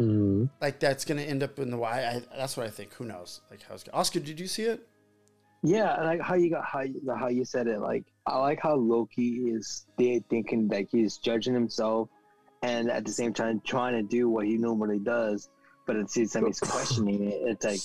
[0.00, 0.50] Mhm.
[0.60, 2.92] Like that's gonna end up in the I, I that's what I think.
[2.94, 3.40] Who knows?
[3.50, 4.20] Like how's Oscar?
[4.20, 4.86] Did you see it?
[5.66, 7.80] Yeah, like how you got how you, how you said it.
[7.80, 12.08] Like I like how Loki is they thinking like he's judging himself,
[12.62, 15.48] and at the same time trying to do what he normally does,
[15.84, 17.40] but at the same time he's questioning it.
[17.42, 17.80] It's like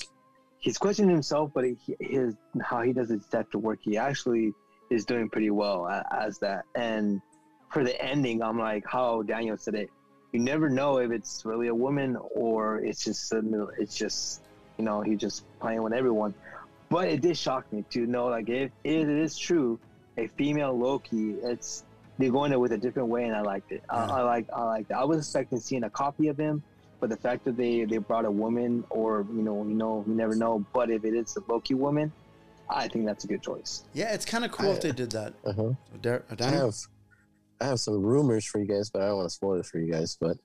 [0.60, 4.52] he's questioning himself, but he, his how he does the to work, he actually
[4.88, 6.62] is doing pretty well as that.
[6.76, 7.20] And
[7.72, 9.90] for the ending, I'm like how Daniel said it.
[10.30, 13.34] You never know if it's really a woman or it's just
[13.76, 14.40] it's just
[14.78, 16.32] you know he's just playing with everyone.
[16.92, 19.80] But it did shock me to know, like, if, if it is true,
[20.18, 21.84] a female Loki, it's
[22.18, 23.82] they're going there with a different way, and I liked it.
[23.88, 24.12] I, Yeah.
[24.12, 24.98] I like, I like that.
[24.98, 26.62] I was expecting seeing a copy of him,
[27.00, 30.14] but the fact that they they brought a woman, or you know, you know, you
[30.14, 30.64] never know.
[30.74, 32.12] But if it is a Loki woman,
[32.68, 33.84] I think that's a good choice.
[33.94, 35.32] Yeah, it's kind of cool if they did that.
[35.44, 35.72] Uh-huh.
[36.02, 36.74] Dar- uh, I have,
[37.60, 39.78] I have some rumors for you guys, but I don't want to spoil it for
[39.78, 40.18] you guys.
[40.20, 40.36] But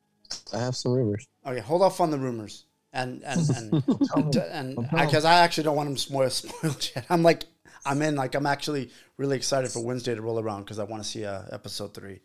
[0.53, 1.27] I have some rumors.
[1.45, 3.84] Okay, hold off on the rumors and and
[4.15, 7.06] and and because I, actually don't want them spoiled spoiled yet.
[7.10, 7.43] I'm like
[7.86, 11.04] I'm in like I'm actually really excited for Wednesday to roll around because I want
[11.04, 12.21] to see uh, episode three.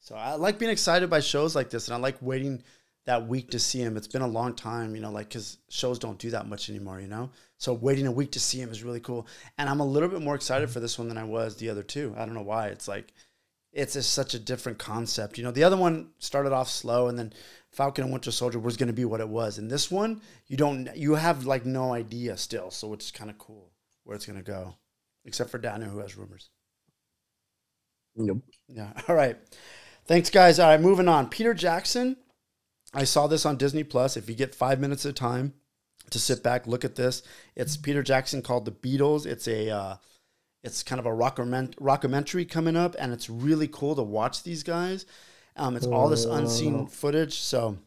[0.00, 2.62] So I like being excited by shows like this, and I like waiting
[3.06, 3.96] that week to see him.
[3.96, 7.00] It's been a long time, you know, like because shows don't do that much anymore,
[7.00, 7.30] you know.
[7.58, 9.26] So waiting a week to see him is really cool,
[9.58, 11.82] and I'm a little bit more excited for this one than I was the other
[11.82, 12.14] two.
[12.16, 12.68] I don't know why.
[12.68, 13.12] It's like
[13.72, 15.38] it's just such a different concept.
[15.38, 17.32] You know, the other one started off slow, and then
[17.76, 19.58] Falcon and Winter Soldier was going to be what it was.
[19.58, 22.70] And this one, you don't, you have like no idea still.
[22.70, 23.70] So it's kind of cool
[24.04, 24.76] where it's going to go,
[25.26, 26.48] except for Daniel who has rumors.
[28.16, 28.38] Nope.
[28.66, 28.92] Yeah.
[29.08, 29.36] All right.
[30.06, 30.58] Thanks, guys.
[30.58, 31.28] All right, moving on.
[31.28, 32.16] Peter Jackson.
[32.94, 34.16] I saw this on Disney Plus.
[34.16, 35.52] If you get five minutes of time
[36.08, 37.22] to sit back, look at this.
[37.56, 39.26] It's Peter Jackson called The Beatles.
[39.26, 39.96] It's a, uh,
[40.62, 44.62] it's kind of a rockerment- rockumentary coming up, and it's really cool to watch these
[44.62, 45.04] guys.
[45.56, 47.78] Um, it's all this unseen footage, so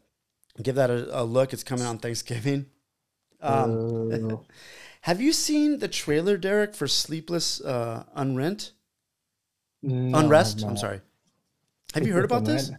[0.61, 1.53] give that a, a look.
[1.53, 2.65] It's coming on Thanksgiving.
[3.41, 4.37] Um, Uh,
[5.01, 8.73] have you seen the trailer, Derek, for Sleepless uh, Unrent?
[9.81, 10.63] no, Unrest?
[10.63, 11.01] I'm sorry.
[11.93, 12.71] Have you heard about this?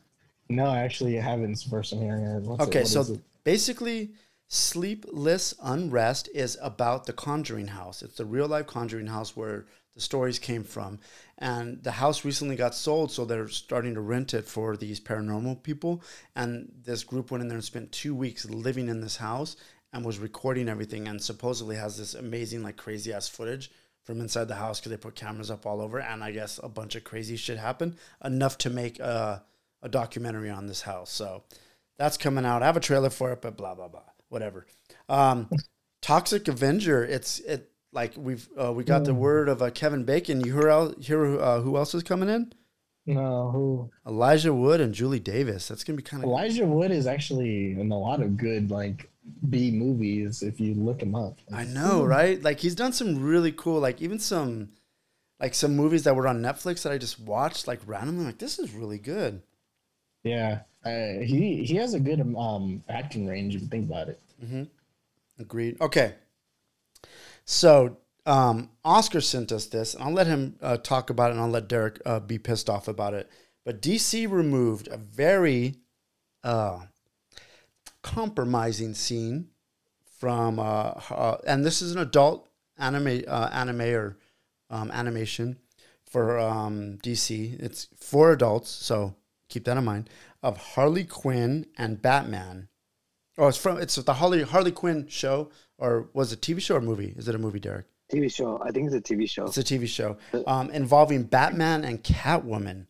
[0.48, 1.53] No, actually, I actually haven't.
[1.53, 2.42] It's the first time hearing it.
[2.42, 3.20] What's Okay, what so it?
[3.44, 4.11] basically,
[4.48, 8.03] Sleepless Unrest is about the Conjuring House.
[8.03, 9.66] It's the real life Conjuring House where
[10.00, 10.98] the stories came from.
[11.36, 15.62] And the house recently got sold, so they're starting to rent it for these paranormal
[15.62, 16.02] people.
[16.34, 19.56] And this group went in there and spent two weeks living in this house
[19.92, 23.70] and was recording everything and supposedly has this amazing, like crazy ass footage
[24.04, 25.98] from inside the house because they put cameras up all over.
[26.00, 29.42] And I guess a bunch of crazy shit happened, enough to make a,
[29.82, 31.10] a documentary on this house.
[31.10, 31.44] So
[31.98, 32.62] that's coming out.
[32.62, 34.66] I have a trailer for it, but blah blah blah, whatever.
[35.08, 35.50] Um,
[36.00, 37.04] Toxic Avenger.
[37.04, 40.40] It's it like we've uh, we got the word of uh, Kevin Bacon.
[40.40, 42.53] You hear out hear uh, who else is coming in?
[43.07, 43.90] no, who?
[44.07, 45.68] Elijah Wood and Julie Davis.
[45.68, 49.11] That's gonna be kind of Elijah Wood is actually in a lot of good like
[49.48, 51.38] B movies if you look him up.
[51.53, 52.42] I know, right?
[52.42, 54.70] Like he's done some really cool, like even some
[55.40, 58.26] like some movies that were on Netflix that I just watched like randomly.
[58.26, 59.42] Like this is really good.
[60.22, 64.20] Yeah, uh, he he has a good um acting range if you think about it.
[65.38, 65.81] Agreed.
[65.81, 66.14] Okay.
[67.50, 71.40] So um, Oscar sent us this, and I'll let him uh, talk about it, and
[71.40, 73.28] I'll let Derek uh, be pissed off about it.
[73.64, 75.74] But DC removed a very
[76.44, 76.78] uh,
[78.04, 79.48] compromising scene
[80.20, 84.16] from, uh, uh, and this is an adult anime uh, anime or
[84.70, 85.58] um, animation
[86.04, 87.60] for um, DC.
[87.60, 89.16] It's for adults, so
[89.48, 90.08] keep that in mind.
[90.40, 92.68] Of Harley Quinn and Batman.
[93.36, 96.76] Oh, it's from it's the Harley Harley Quinn show, or was it a TV show
[96.76, 97.14] or movie?
[97.16, 97.86] Is it a movie, Derek?
[98.12, 98.60] TV show.
[98.64, 99.44] I think it's a TV show.
[99.46, 100.16] It's a TV show
[100.46, 102.86] um, involving Batman and Catwoman.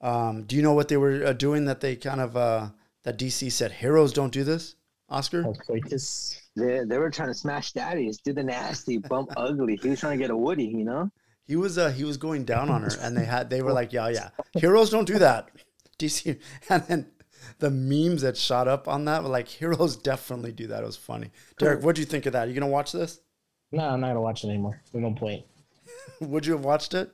[0.00, 2.68] Um, do you know what they were uh, doing that they kind of uh,
[3.04, 4.76] that DC said heroes don't do this?
[5.10, 6.40] Oscar, Oh, Coitus.
[6.54, 9.78] They, they were trying to smash daddies, do the nasty, bump ugly.
[9.82, 11.10] He was trying to get a Woody, you know?
[11.46, 13.92] he was uh, he was going down on her, and they had they were like,
[13.92, 15.48] yeah, yeah, heroes don't do that.
[15.98, 17.06] DC, and then
[17.58, 20.82] the memes that shot up on that were like, heroes definitely do that.
[20.82, 21.30] It was funny.
[21.58, 22.48] Derek, what do you think of that?
[22.48, 23.20] you gonna watch this?
[23.72, 24.80] No, I'm not gonna watch it anymore.
[24.92, 25.44] There's no point.
[26.20, 27.10] Would you have watched it?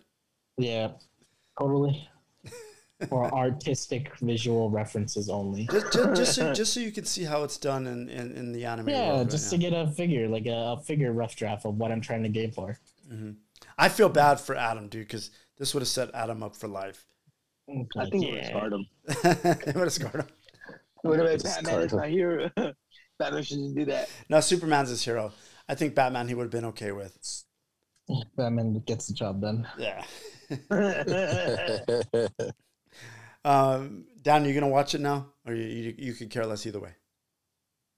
[0.57, 0.93] Yeah,
[1.59, 2.09] totally.
[3.09, 5.67] For artistic visual references only.
[5.67, 8.53] Just, just, just, so, just so you can see how it's done in, in, in
[8.53, 9.59] the anime Yeah, right just now.
[9.59, 12.29] to get a figure, like a, a figure rough draft of what I'm trying to
[12.29, 12.79] game for.
[13.13, 13.33] Mm-hmm.
[13.77, 17.05] I feel bad for Adam, dude, because this would have set Adam up for life.
[17.69, 18.87] I think it would have scarred him.
[19.07, 20.29] it would have scarred him.
[21.03, 22.51] It would have been Batman is my hero.
[23.19, 24.09] Batman shouldn't do that.
[24.29, 25.33] No, Superman's his hero.
[25.69, 27.17] I think Batman he would have been okay with.
[28.37, 29.67] Batman gets the job done.
[29.79, 30.05] Yeah.
[30.71, 31.83] yeah,
[33.45, 36.81] Um, Dan, you gonna watch it now, or you you, you could care less either
[36.81, 36.95] way?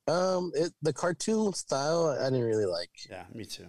[0.08, 2.90] um, it, the cartoon style I didn't really like.
[3.08, 3.66] Yeah, me too.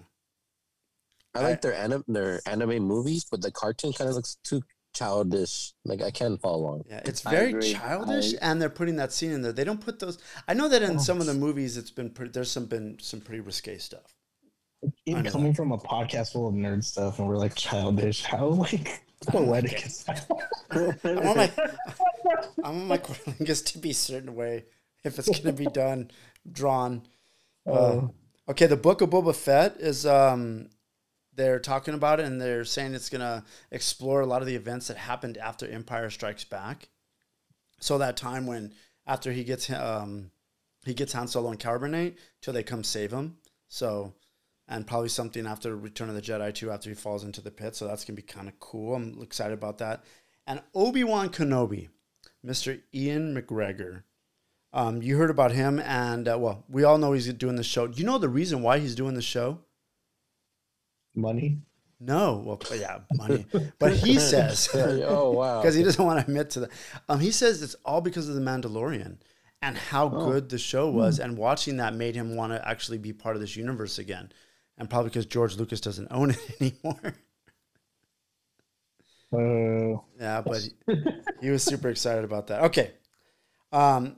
[1.36, 4.62] I like their anim- their anime movies, but the cartoon kind of looks too
[4.98, 5.74] childish.
[5.86, 6.84] Like I can't follow along.
[6.90, 9.52] Yeah, it's very childish, I- and they're putting that scene in there.
[9.54, 10.18] They don't put those.
[10.48, 13.22] I know that in some of the movies, it's been pretty, there's some been some
[13.22, 14.14] pretty risque stuff.
[15.06, 18.24] Even know coming from a podcast full of nerd stuff, and we're like childish.
[18.24, 20.26] How like poetic is that?
[20.72, 21.52] I want my
[22.64, 24.66] I want my Corlingus to be a certain way
[25.04, 26.12] if it's gonna be done,
[26.52, 27.04] drawn.
[27.66, 28.14] Uh, Oh.
[28.50, 30.70] okay, the book of Boba Fett is um
[31.38, 34.88] they're talking about it and they're saying it's gonna explore a lot of the events
[34.88, 36.90] that happened after Empire Strikes Back.
[37.80, 38.74] So that time when
[39.06, 40.32] after he gets um
[40.84, 43.38] he gets Han Solo and carbonite till they come save him.
[43.70, 44.14] So
[44.68, 47.76] and probably something after Return of the Jedi too after he falls into the pit.
[47.76, 48.96] So that's gonna be kind of cool.
[48.96, 50.04] I'm excited about that.
[50.48, 51.90] And Obi Wan Kenobi,
[52.46, 52.82] Mr.
[52.92, 54.04] Ewan McGregor.
[54.74, 57.86] Um, you heard about him, and uh, well, we all know he's doing the show.
[57.88, 59.60] You know the reason why he's doing the show?
[61.18, 61.60] Money.
[62.00, 63.46] No, well, yeah, money.
[63.80, 65.62] But he says oh wow!
[65.62, 66.70] because he doesn't want to admit to that.
[67.10, 69.18] Um, he says it's all because of the Mandalorian
[69.64, 73.14] and how good the show was, and watching that made him want to actually be
[73.14, 74.32] part of this universe again,
[74.78, 77.16] and probably because George Lucas doesn't own it anymore.
[79.34, 80.96] Uh, Yeah, but he,
[81.42, 82.62] he was super excited about that.
[82.66, 82.92] Okay.
[83.72, 84.18] Um,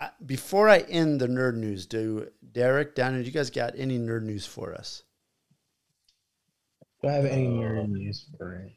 [0.00, 4.22] I- before I end the nerd news, do Derek, Daniel, you guys got any nerd
[4.24, 5.04] news for us?
[7.02, 8.72] Do I have any nerd news for it?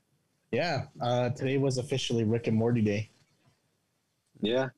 [0.51, 0.83] Yeah.
[1.01, 3.09] Uh, today was officially Rick and Morty Day.
[4.41, 4.69] yeah.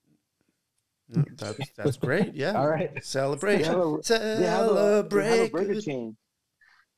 [1.07, 2.33] No, That's, that's great.
[2.33, 2.53] Yeah.
[2.59, 2.91] All right.
[3.05, 3.57] Celebrate.
[3.57, 4.69] They have a- They have a, they have a
[5.09, 5.51] Celebrate.
[5.51, 6.17] burger good- chain.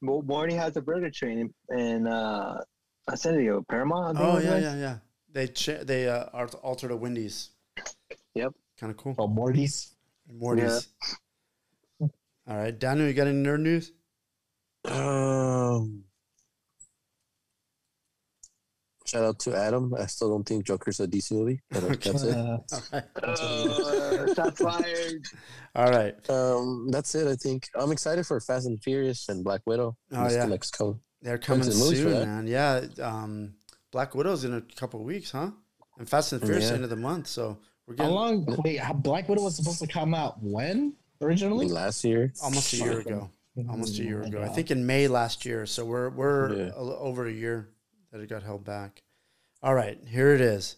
[0.02, 2.62] Mo- Morty has a burger chain in, in uh,
[3.16, 4.16] San Diego, Paramount.
[4.18, 4.98] I think Oh yeah, yeah, yeah.
[5.34, 7.50] They cha- they uh, art- altered a Wendy's.
[8.36, 8.54] Yep.
[8.80, 9.16] Kind of cool.
[9.18, 9.96] Oh, Morty's.
[10.32, 10.88] Morty's.
[12.00, 12.10] All
[12.48, 13.92] right, Daniel, you got any nerd news?
[14.86, 16.04] Um,
[19.08, 19.94] shout out to Adam.
[19.98, 22.36] I still don't think Joker's a DC movie, but uh, that's it.
[22.94, 24.58] Uh, All right.
[24.58, 25.26] Fired.
[25.76, 26.30] All right.
[26.30, 27.28] Um, that's it.
[27.28, 29.96] I think I'm excited for Fast and Furious and Black Widow.
[30.12, 30.46] Oh, It's yeah.
[30.46, 32.48] next co- They're coming to the movies for soon, man.
[32.48, 32.86] Yeah.
[33.02, 33.54] Um,
[33.92, 35.52] Black Widow's in a couple of weeks, huh?
[35.98, 36.76] And Fast and Furious Yeah.
[36.76, 38.12] end of the month, so we're getting.
[38.12, 38.46] how long?
[38.64, 41.68] Wait, how- Black Widow was supposed to come out when originally?
[41.68, 42.34] last year.
[42.44, 43.30] almost a year ago.
[43.70, 44.44] Almost a year Oh ago.
[44.44, 45.66] I think in May last year.
[45.66, 46.72] So we're we're Yeah.
[46.76, 47.70] a over a year
[48.12, 49.04] that it got held back.
[49.62, 50.78] All right, here it is.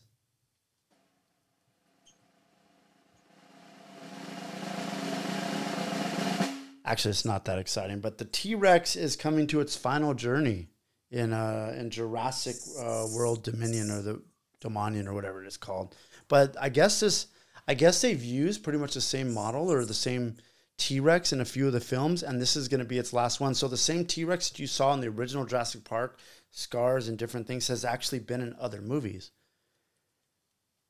[6.85, 10.69] Actually, it's not that exciting, but the T Rex is coming to its final journey
[11.11, 14.21] in uh, in Jurassic uh, World Dominion or the
[14.59, 15.95] Dominion or whatever it is called.
[16.27, 17.27] But I guess this,
[17.67, 20.37] I guess they've used pretty much the same model or the same
[20.77, 23.13] T Rex in a few of the films, and this is going to be its
[23.13, 23.53] last one.
[23.53, 26.17] So the same T Rex that you saw in the original Jurassic Park,
[26.51, 29.31] scars and different things, has actually been in other movies.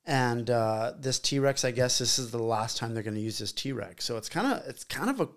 [0.06, 3.22] And uh, this T Rex, I guess this is the last time they're going to
[3.22, 4.06] use this T Rex.
[4.06, 5.30] So it's kind of it's kind of a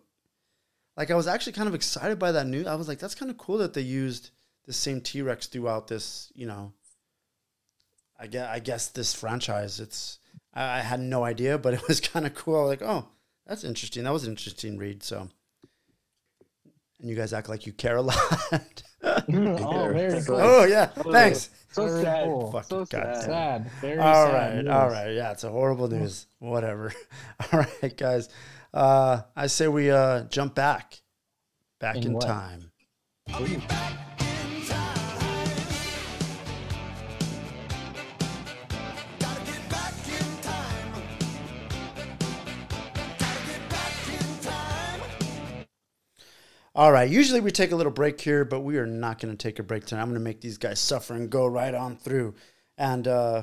[0.96, 2.66] like I was actually kind of excited by that news.
[2.66, 4.30] I was like, that's kind of cool that they used
[4.66, 6.32] the same T Rex throughout this.
[6.34, 6.72] You know,
[8.18, 9.80] I guess I guess this franchise.
[9.80, 10.18] It's
[10.54, 12.66] I, I had no idea, but it was kind of cool.
[12.66, 13.08] Like, oh,
[13.46, 14.04] that's interesting.
[14.04, 15.02] That was an interesting read.
[15.02, 15.28] So,
[17.02, 18.82] and you guys act like you care a lot.
[19.02, 20.36] oh, very cool.
[20.40, 21.50] oh yeah, thanks.
[21.72, 22.24] So Very sad.
[22.24, 22.52] cool.
[22.52, 22.86] Fuck, So God
[23.16, 23.22] sad.
[23.24, 23.70] Sad.
[23.80, 24.34] Very All sad.
[24.34, 24.68] right, news.
[24.72, 25.10] all right.
[25.12, 26.26] Yeah, it's a horrible news.
[26.38, 26.92] Whatever.
[27.52, 28.28] All right, guys.
[28.74, 31.00] Uh, I say we uh, jump back,
[31.80, 32.26] back in, In what?
[32.26, 32.70] time.
[46.74, 47.08] All right.
[47.10, 49.62] Usually we take a little break here, but we are not going to take a
[49.62, 50.00] break tonight.
[50.02, 52.34] I'm going to make these guys suffer and go right on through.
[52.78, 53.42] And uh,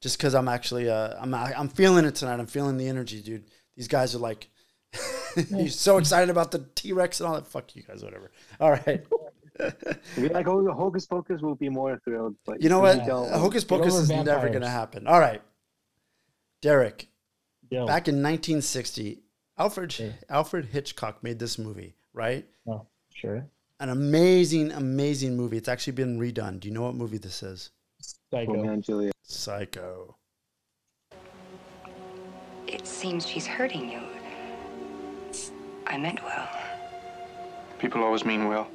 [0.00, 2.38] just because I'm actually, uh, I'm, I'm feeling it tonight.
[2.38, 3.44] I'm feeling the energy, dude.
[3.76, 4.48] These guys are like,
[5.50, 7.46] you're so excited about the T Rex and all that.
[7.46, 8.30] Fuck you guys, whatever.
[8.60, 9.04] All right.
[9.62, 12.34] If you like Ho- Hocus Pocus, we'll be more thrilled.
[12.46, 13.04] But You know what?
[13.04, 13.30] don't.
[13.30, 15.06] Hocus Pocus over is never going to happen.
[15.06, 15.42] All right.
[16.62, 17.08] Derek,
[17.68, 17.86] Yo.
[17.86, 19.20] back in 1960,
[19.58, 20.14] Alfred Okay.
[20.30, 22.46] Alfred Hitchcock made this movie, right?
[22.66, 23.46] Oh, sure.
[23.80, 25.56] An amazing, amazing movie.
[25.56, 26.60] It's actually been redone.
[26.60, 27.70] Do you know what movie this is?
[28.00, 28.52] Psycho.
[28.52, 29.14] Romeo and Juliet.
[29.22, 30.16] Psycho.
[32.66, 34.00] It seems she's hurting you.
[35.86, 36.48] I meant well.
[37.78, 38.68] People always mean well.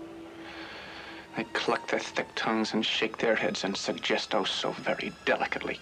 [1.37, 5.79] They cluck their thick tongues and shake their heads and suggest oh so very delicately.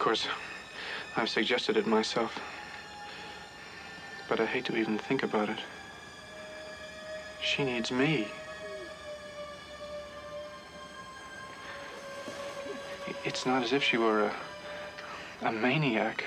[0.00, 0.26] Of course,
[1.14, 2.40] I've suggested it myself.
[4.30, 5.58] But I hate to even think about it.
[7.42, 8.26] She needs me.
[13.26, 14.32] It's not as if she were
[15.42, 16.24] a, a maniac,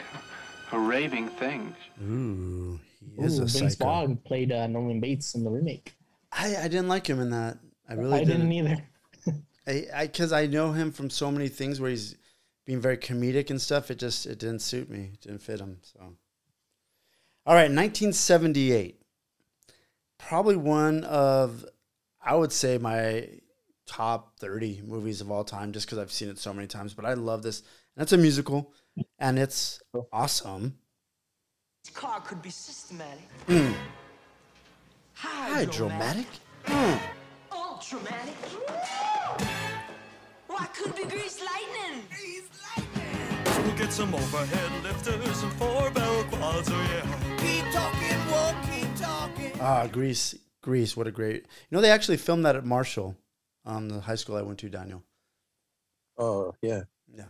[0.72, 1.76] a raving thing.
[2.04, 3.86] Ooh, he is Ooh, a Vince psycho.
[3.86, 5.96] Vaughn played uh, Norman Bates in the remake.
[6.32, 7.58] I, I didn't like him in that.
[7.90, 8.50] I really I didn't.
[8.50, 8.84] didn't either.
[9.68, 12.18] I I because I know him from so many things where he's
[12.65, 13.91] being very comedic and stuff.
[13.91, 15.12] It just it didn't suit me.
[15.13, 15.80] It didn't fit him.
[15.82, 15.99] So,
[17.45, 19.02] all right, 1978.
[20.17, 21.65] Probably one of
[22.21, 23.28] I would say my
[23.86, 26.93] top 30 movies of all time, just because I've seen it so many times.
[26.93, 27.62] But I love this.
[27.95, 28.73] And it's a musical,
[29.19, 30.78] and it's awesome.
[31.84, 33.76] This car could be systematic, Mm.
[35.15, 36.28] Hydromatic.
[36.65, 36.99] Mm.
[37.52, 38.36] ultramatic.
[40.47, 42.04] Why could be greased lightning?
[43.63, 47.38] We'll get some overhead lifters and four bell quads, oh yeah.
[47.38, 49.52] Keep talking, we'll keep talking.
[49.62, 51.43] Ah, Grease, Grease, What a great.
[51.69, 53.15] You know, they actually filmed that at Marshall,
[53.65, 55.04] um, the high school I went to, Daniel.
[56.17, 56.84] Oh yeah.
[57.15, 57.26] Yeah.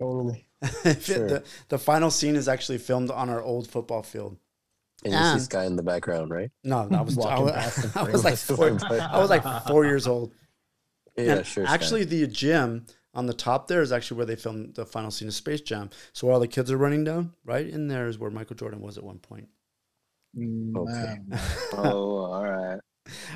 [0.00, 0.46] Totally.
[1.00, 1.26] Sure.
[1.28, 4.36] the, the final scene is actually filmed on our old football field.
[5.04, 6.50] And you And- see Sky in the background, right?
[6.62, 10.06] No, I was I Walking was, I was like four, I was like four years
[10.06, 10.32] old.
[11.18, 11.64] Yeah, And sure.
[11.66, 11.74] Sky.
[11.74, 15.28] Actually, the gym on the top there is actually where they filmed the final scene
[15.28, 15.90] of Space Jam.
[16.12, 18.96] So while the kids are running down, right in there is where Michael Jordan was
[18.98, 19.48] at one point.
[20.76, 21.16] Okay.
[21.74, 22.78] Oh, all right.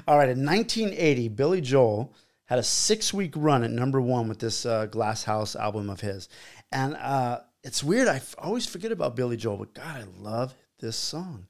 [0.07, 4.65] All right, in 1980, Billy Joel had a six-week run at number one with this
[4.65, 6.29] uh, Glass House album of his,
[6.71, 8.07] and uh, it's weird.
[8.07, 11.49] I f- always forget about Billy Joel, but God, I love this song.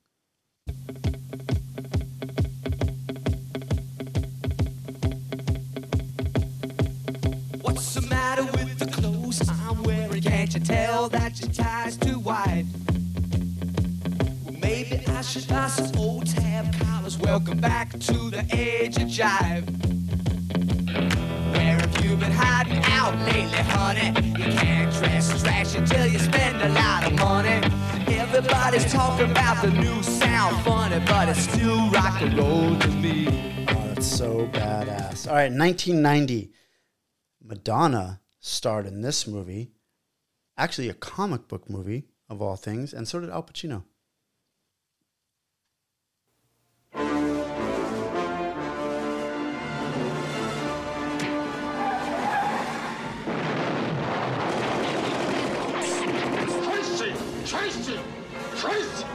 [10.46, 12.66] Can't you tell that your tie's too wide?
[14.44, 17.18] Well, maybe I should buy some old tab collars.
[17.18, 19.66] Welcome back to the age of jive.
[21.52, 24.06] Where have you been hiding out lately, honey?
[24.38, 27.68] You can't dress trash until you spend a lot of money.
[28.16, 33.66] Everybody's talking about the new sound funny, but it's still rock and roll to me.
[33.70, 35.26] Oh, that's so badass.
[35.26, 36.52] All right, 1990,
[37.42, 39.72] Madonna starred in this movie,
[40.56, 43.84] actually a comic book movie of all things, and so did Al Pacino.
[56.64, 57.12] Tracy!
[57.44, 57.98] Tracy!
[58.56, 59.06] Tracy!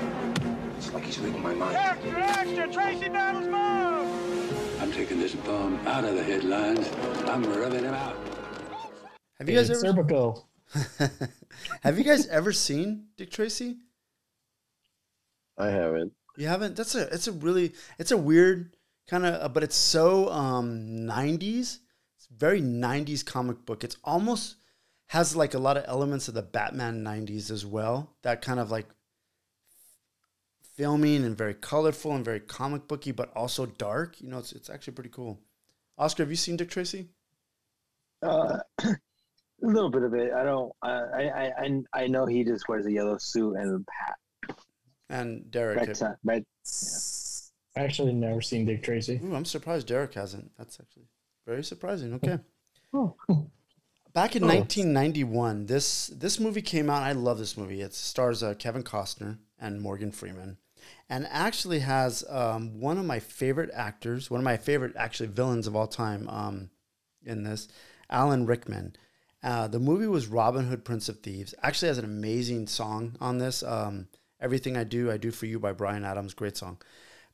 [0.77, 1.75] It's like he's reading my mind.
[1.75, 2.71] Extra, extra!
[2.71, 4.81] Tracy Battles move!
[4.81, 6.87] I'm taking this bum out of the headlines.
[7.27, 8.17] I'm rubbing him out.
[9.39, 10.43] Have you guys It's ever Serpico.
[11.81, 13.77] Have you guys ever seen Dick Tracy?
[15.57, 16.13] I haven't.
[16.37, 16.75] You haven't?
[16.75, 18.75] That's a it's a really it's a weird
[19.07, 21.79] kind of but it's so um 90s.
[22.17, 23.83] It's very 90s comic book.
[23.83, 24.55] It's almost
[25.07, 28.15] has like a lot of elements of the Batman 90s as well.
[28.23, 28.87] That kind of like
[30.75, 34.21] filming and very colorful and very comic booky but also dark.
[34.21, 35.39] You know, it's it's actually pretty cool.
[35.97, 37.09] Oscar, have you seen Dick Tracy?
[38.23, 38.59] Uh,
[39.63, 40.31] a little bit of it.
[40.33, 40.71] I don't.
[40.81, 44.57] I I I I know he just wears a yellow suit and a hat.
[45.09, 45.77] And Derek.
[45.79, 46.45] Red, have- tie- red,
[47.75, 49.19] I actually never seen Dick Tracy.
[49.23, 50.51] Ooh, I'm surprised Derek hasn't.
[50.57, 51.07] That's actually
[51.45, 52.13] very surprising.
[52.15, 52.39] Okay.
[52.93, 53.15] Oh.
[54.13, 54.47] Back in Oh.
[54.47, 57.03] 1991, this this movie came out.
[57.03, 57.79] I love this movie.
[57.79, 60.57] It stars uh, Kevin Costner and Morgan Freeman,
[61.09, 65.67] and actually has um, one of my favorite actors, one of my favorite actually villains
[65.67, 66.69] of all time um,
[67.25, 67.69] in this,
[68.09, 68.97] Alan Rickman.
[69.43, 71.55] Uh, the movie was Robin Hood, Prince of Thieves.
[71.63, 73.63] Actually has an amazing song on this.
[73.63, 74.07] Um,
[74.41, 76.33] Everything I Do, I Do for You by Bryan Adams.
[76.33, 76.79] Great song.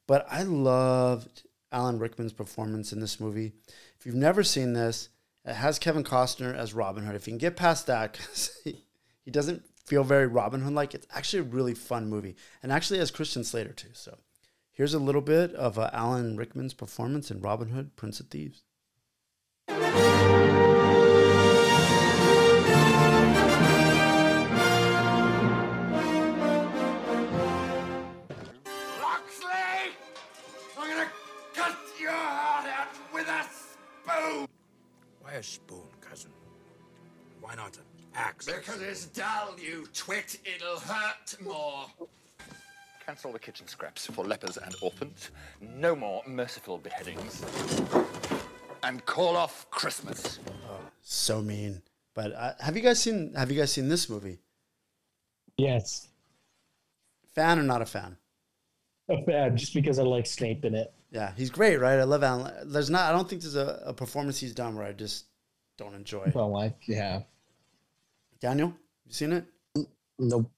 [0.07, 3.53] But I loved Alan Rickman's performance in this movie.
[3.97, 5.09] If you've never seen this,
[5.45, 7.15] it has Kevin Costner as Robin Hood.
[7.15, 8.17] If you can get past that,
[8.63, 8.83] he,
[9.23, 12.35] he doesn't feel very Robin Hood like, it's actually a really fun movie.
[12.61, 13.91] And actually has Christian Slater too.
[13.93, 14.17] So
[14.73, 18.63] here's a little bit of uh, Alan Rickman's performance in Robin Hood, Prince of Thieves.
[35.27, 36.31] Why a spoon, cousin?
[37.41, 37.83] Why not an
[38.15, 38.45] axe?
[38.45, 40.39] Because it's dull, you twit.
[40.45, 41.87] It'll hurt more.
[43.05, 45.31] Cancel the kitchen scraps for lepers and orphans.
[45.59, 47.43] No more merciful beheadings.
[48.83, 50.39] And call off Christmas.
[51.01, 51.81] So mean.
[52.13, 54.39] But uh, have you guys seen Have you guys seen this movie?
[55.57, 56.07] Yes.
[57.35, 58.15] Fan or not a fan?
[59.09, 60.93] A fan, just because I like Snape in it.
[61.11, 61.99] Yeah, he's great, right?
[61.99, 62.53] I love Alan.
[62.71, 63.09] There's not.
[63.09, 65.25] I don't think there's a, a performance he's done where I just
[65.77, 66.31] don't enjoy.
[66.33, 67.21] Well, like, yeah.
[68.39, 68.73] Daniel,
[69.05, 69.45] you seen it?
[70.19, 70.51] Nope.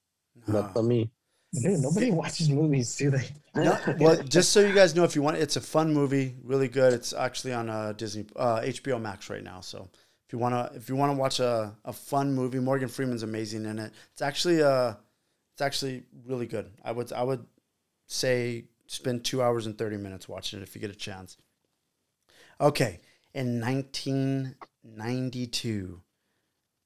[0.48, 1.12] Not for me.
[1.54, 3.28] Dude, nobody watches movies, do they?
[3.56, 6.68] No, well, just so you guys know, if you want, it's a fun movie, really
[6.68, 6.94] good.
[6.94, 9.60] It's actually on uh, Disney, uh, HBO Max right now.
[9.60, 9.90] So
[10.28, 13.80] if you wanna, if you wanna watch a, a fun movie, Morgan Freeman's amazing in
[13.80, 13.92] it.
[14.14, 14.94] It's actually uh,
[15.54, 16.72] it's actually really good.
[16.86, 17.44] I would, I would
[18.06, 21.38] say spend two hours and thirty minutes watching it if you get a chance.
[22.60, 23.00] Okay,
[23.34, 26.02] in 1992,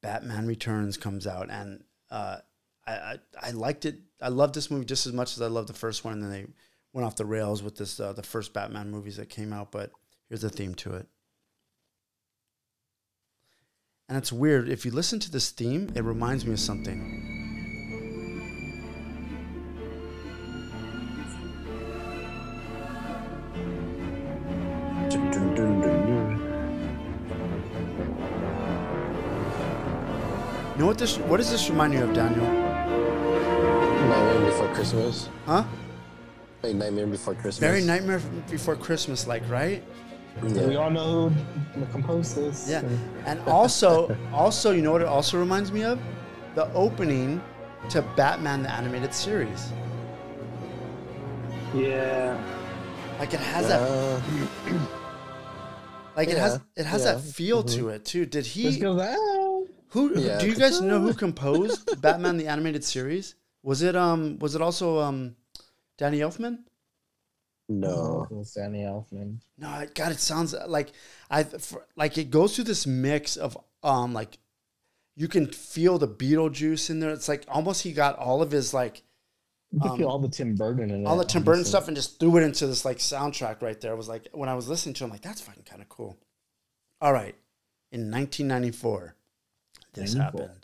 [0.02, 2.38] Batman Returns comes out, and uh,
[2.86, 4.00] I, I I liked it.
[4.22, 6.14] I loved this movie just as much as I loved the first one.
[6.14, 6.46] And then they
[6.92, 9.72] went off the rails with this uh, the first Batman movies that came out.
[9.72, 9.92] But
[10.28, 11.08] here's the theme to it,
[14.10, 14.70] and it's weird.
[14.70, 17.43] If you listen to this theme, it reminds me of something.
[30.94, 31.18] What this?
[31.18, 32.46] What does this remind you of, Daniel?
[34.10, 35.28] Nightmare Before Christmas.
[35.48, 35.64] Huh?
[36.62, 37.58] Like Nightmare Before Christmas.
[37.58, 39.84] Very Nightmare Before Christmas, like right?
[40.44, 40.68] Yeah.
[40.68, 42.70] We all know who composed this.
[42.70, 42.84] Yeah,
[43.26, 46.00] and also, also, you know what it also reminds me of?
[46.54, 47.42] The opening
[47.90, 49.72] to Batman the Animated Series.
[51.74, 52.38] Yeah.
[53.18, 54.22] Like it has that.
[56.16, 57.76] Like it has it has yeah, that feel mhm.
[57.76, 58.28] to it too.
[58.28, 58.70] Did he?
[59.94, 60.14] Let's go that.
[60.16, 60.40] Who Yeah.
[60.40, 63.36] do you guys know who composed Batman the Animated Series?
[63.64, 65.36] Was it um was it also um
[65.98, 66.60] Danny Elfman?
[67.70, 68.28] No.
[68.30, 69.38] It was Danny Elfman.
[69.58, 70.92] No, God, it sounds like
[71.30, 74.38] I for, like it goes through this mix of um like
[75.16, 77.12] you can feel the Beetlejuice in there.
[77.12, 79.04] It's like almost he got all of his like
[79.72, 81.08] You can Um, feel all the Tim Burton in it.
[81.08, 83.94] all the Tim Burton stuff and just threw it into this like soundtrack right there.
[83.94, 86.18] It was like when I was listening to him, like that's fucking kind of cool.
[87.00, 87.36] All right,
[87.92, 89.16] in 1994,
[89.94, 90.42] this 94.
[90.42, 90.64] happened.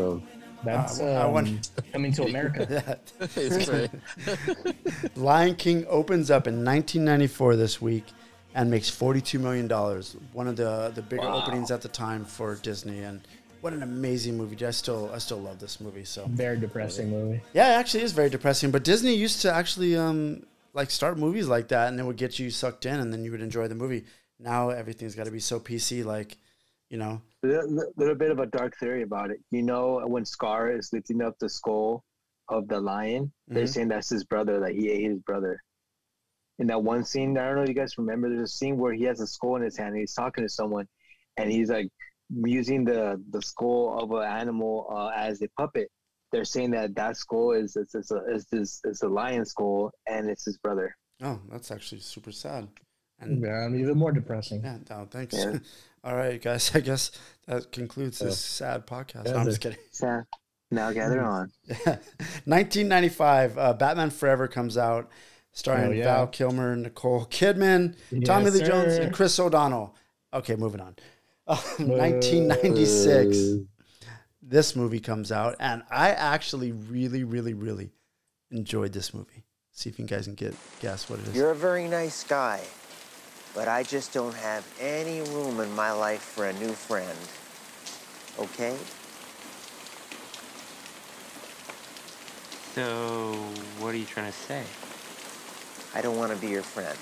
[0.00, 0.98] Where is this from?
[0.98, 2.98] That's I um, want- coming to America.
[3.36, 3.90] It's right.
[5.16, 8.04] Lion King opens up in 1994 this week,
[8.54, 10.16] and makes forty-two million dollars.
[10.32, 11.42] One of the the bigger Wow.
[11.42, 13.20] openings at the time for Disney, and
[13.62, 14.62] what an amazing movie!
[14.66, 16.04] I still I still love this movie.
[16.04, 17.40] So Very depressing movie.
[17.54, 18.70] yeah, it actually is very depressing.
[18.70, 20.42] But Disney used to actually um
[20.74, 23.30] like start movies like that, and it would get you sucked in, and then you
[23.30, 24.04] would enjoy the movie.
[24.38, 26.36] Now everything's got to be so PC, like
[26.90, 27.22] you know.
[27.42, 29.38] A little, little bit of a dark theory about it.
[29.50, 32.04] You know, when Scar is lifting up the skull
[32.48, 33.68] of the lion, they're Mhm.
[33.68, 35.62] saying that's his brother, that he ate his brother.
[36.58, 38.92] In that one scene, I don't know if you guys remember, there's a scene where
[38.92, 40.86] he has a skull in his hand and he's talking to someone
[41.38, 41.88] and he's like
[42.28, 45.88] using the, the skull of an animal uh, as a puppet.
[46.32, 49.90] They're saying that that skull is is, is, a, is, this, is a lion skull
[50.06, 50.94] and it's his brother.
[51.22, 52.68] Oh, that's actually super sad.
[53.18, 54.62] And Yeah, even more depressing.
[54.62, 55.34] yeah, no, thanks.
[55.34, 55.58] Yeah.
[56.02, 56.70] All right, guys.
[56.74, 57.10] I guess
[57.46, 59.26] that concludes this sad podcast.
[59.26, 59.78] No, I'm just kidding.
[59.92, 60.22] So
[60.70, 61.50] now gather on.
[62.44, 65.10] 1995, uh, Batman Forever comes out,
[65.52, 66.04] starring Oh, yeah.
[66.04, 69.94] Val Kilmer, Nicole Kidman, Tommy Yes, Lee Jones, and Chris O'Donnell.
[70.32, 70.96] Okay, moving on.
[71.46, 73.66] Uh, 1996,
[74.42, 77.90] this movie comes out, and I actually really, really, really
[78.50, 79.44] enjoyed this movie.
[79.72, 81.34] See if you guys can get guess what it is.
[81.36, 82.60] You're a very nice guy,
[83.54, 87.18] but I just don't have any room in my life for a new friend.
[88.38, 88.76] Okay?
[92.74, 93.32] So,
[93.78, 94.64] what are you trying to say?
[95.94, 96.96] I don't want to be your friend.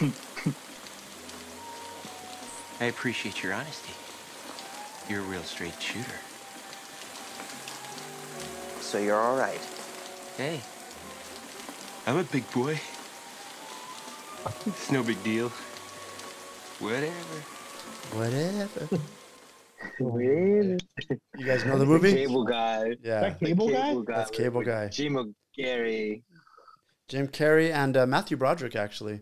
[2.80, 3.94] I appreciate your honesty.
[5.08, 6.18] You're a real straight shooter.
[8.80, 9.60] So you're all right.
[10.36, 10.60] Hey,
[12.06, 12.78] I'm a big boy.
[14.66, 15.48] It's no big deal.
[16.80, 17.12] Whatever.
[18.12, 18.98] Whatever.
[20.00, 20.82] Weird.
[21.36, 22.12] You guys know the movie?
[22.12, 22.96] Cable guy.
[23.02, 23.20] Yeah.
[23.20, 23.94] That cable guy?
[24.06, 24.88] That's Cable with Guy.
[24.88, 26.22] Jim Gary.
[27.08, 29.20] Jim Carrey and uh, Matthew Broderick, actually.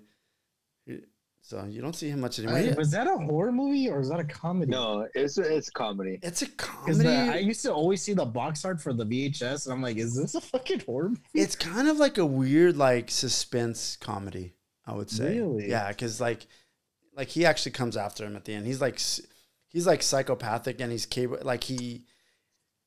[1.45, 2.55] So you don't see him much anymore.
[2.55, 4.70] Wait, was that a horror movie or is that a comedy?
[4.70, 6.20] No, it's it's comedy.
[6.23, 6.99] It's a comedy.
[7.03, 9.97] the- I used to always see the box art for the VHS, and I'm like,
[9.97, 11.20] is this a fucking horror movie?
[11.35, 14.55] It's kind of like a weird, like suspense comedy.
[14.87, 15.39] I would say.
[15.39, 15.68] Really?
[15.70, 16.47] Yeah, because like,
[17.16, 18.66] like he actually comes after him at the end.
[18.66, 18.99] He's like,
[19.68, 21.45] he's like psychopathic, and he's capable.
[21.45, 22.05] Like he,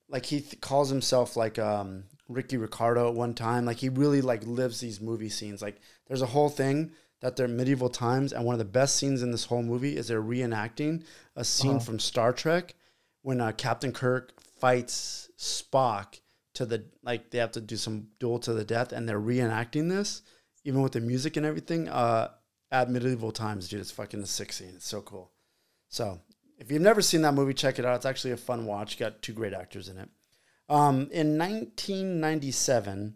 [0.10, 3.66] like he th- calls himself like um Ricky Ricardo at one time.
[3.66, 5.62] Like he really like lives these movie scenes.
[5.62, 5.78] Like
[6.08, 6.92] there's a whole thing
[7.22, 10.08] that they're medieval times, and one of the best scenes in this whole movie is
[10.08, 11.04] they're reenacting
[11.36, 11.80] a scene Uh-huh.
[11.80, 12.76] from Star Trek
[13.22, 16.20] when uh, Captain Kirk fights Spock
[16.56, 19.90] to the like they have to do some duel to the death, and they're reenacting
[19.90, 20.22] this
[20.66, 21.88] even with the music and everything.
[21.88, 22.30] Uh,
[22.72, 24.74] at medieval times, dude, it's fucking the sick scene.
[24.76, 25.32] It's so cool.
[25.88, 26.20] So
[26.58, 27.96] if you've never seen that movie, check it out.
[27.96, 28.98] It's actually a fun watch.
[28.98, 30.10] Got two great actors in it.
[30.68, 33.16] Um, in 1997,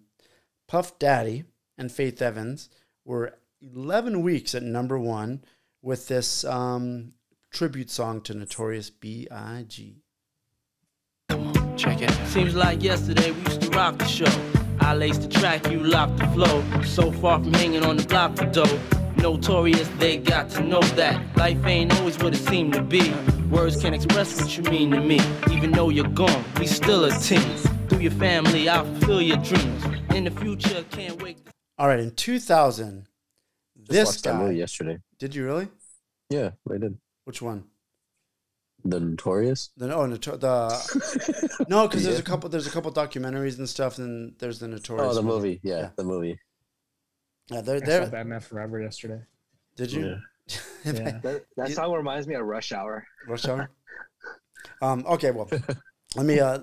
[0.67, 1.45] Puff Daddy
[1.77, 2.69] and Faith Evans
[3.03, 5.43] were 11 weeks at number one
[5.81, 7.13] with this um,
[7.51, 10.03] tribute song to Notorious B.I.G.
[11.75, 12.27] Check it.
[12.27, 14.58] Seems like yesterday we used to rock the show.
[14.79, 16.63] I laced the track, you locked the flow.
[16.83, 18.79] So far from hanging on the block for dough.
[19.17, 23.11] Notorious, they got to know that life ain't always what it seemed to be.
[23.51, 25.19] Words can't express what you mean to me.
[25.51, 27.41] Even though you're gone, we still a team.
[27.89, 29.83] Through your family, I'll fulfill your dreams.
[30.15, 31.37] In the future, can't wait.
[31.77, 33.07] All right, in 2000,
[33.77, 34.37] Just this that guy.
[34.39, 34.99] movie yesterday.
[35.17, 35.67] Did you really?
[36.29, 36.97] Yeah, I did.
[37.25, 37.63] Which one?
[38.85, 39.71] The Notorious.
[39.77, 42.21] The oh, noto- the no, because there's Yeah.
[42.21, 42.49] a couple.
[42.49, 45.11] There's a couple documentaries and stuff, and there's the Notorious.
[45.11, 45.35] Oh, the one.
[45.35, 45.59] movie.
[45.63, 46.39] Yeah, the movie.
[47.51, 48.07] Yeah, they're I saw there.
[48.07, 49.21] Batman Forever yesterday.
[49.75, 50.05] Did you?
[50.05, 50.17] Yeah.
[50.83, 53.05] That, that song reminds me of Rush Hour.
[53.27, 53.69] Rush Hour.
[54.81, 55.03] um.
[55.07, 55.31] Okay.
[55.31, 55.49] Well,
[56.15, 56.39] let me.
[56.39, 56.57] Uh.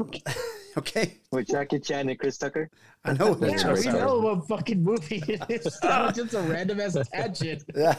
[0.79, 1.19] okay.
[1.31, 2.71] With Jackie Chan and Chris Tucker.
[3.05, 3.33] I know.
[3.35, 5.79] what Yeah, Rush we know what fucking movie it is.
[5.81, 7.63] That was just a random ass tangent.
[7.77, 7.97] Yeah.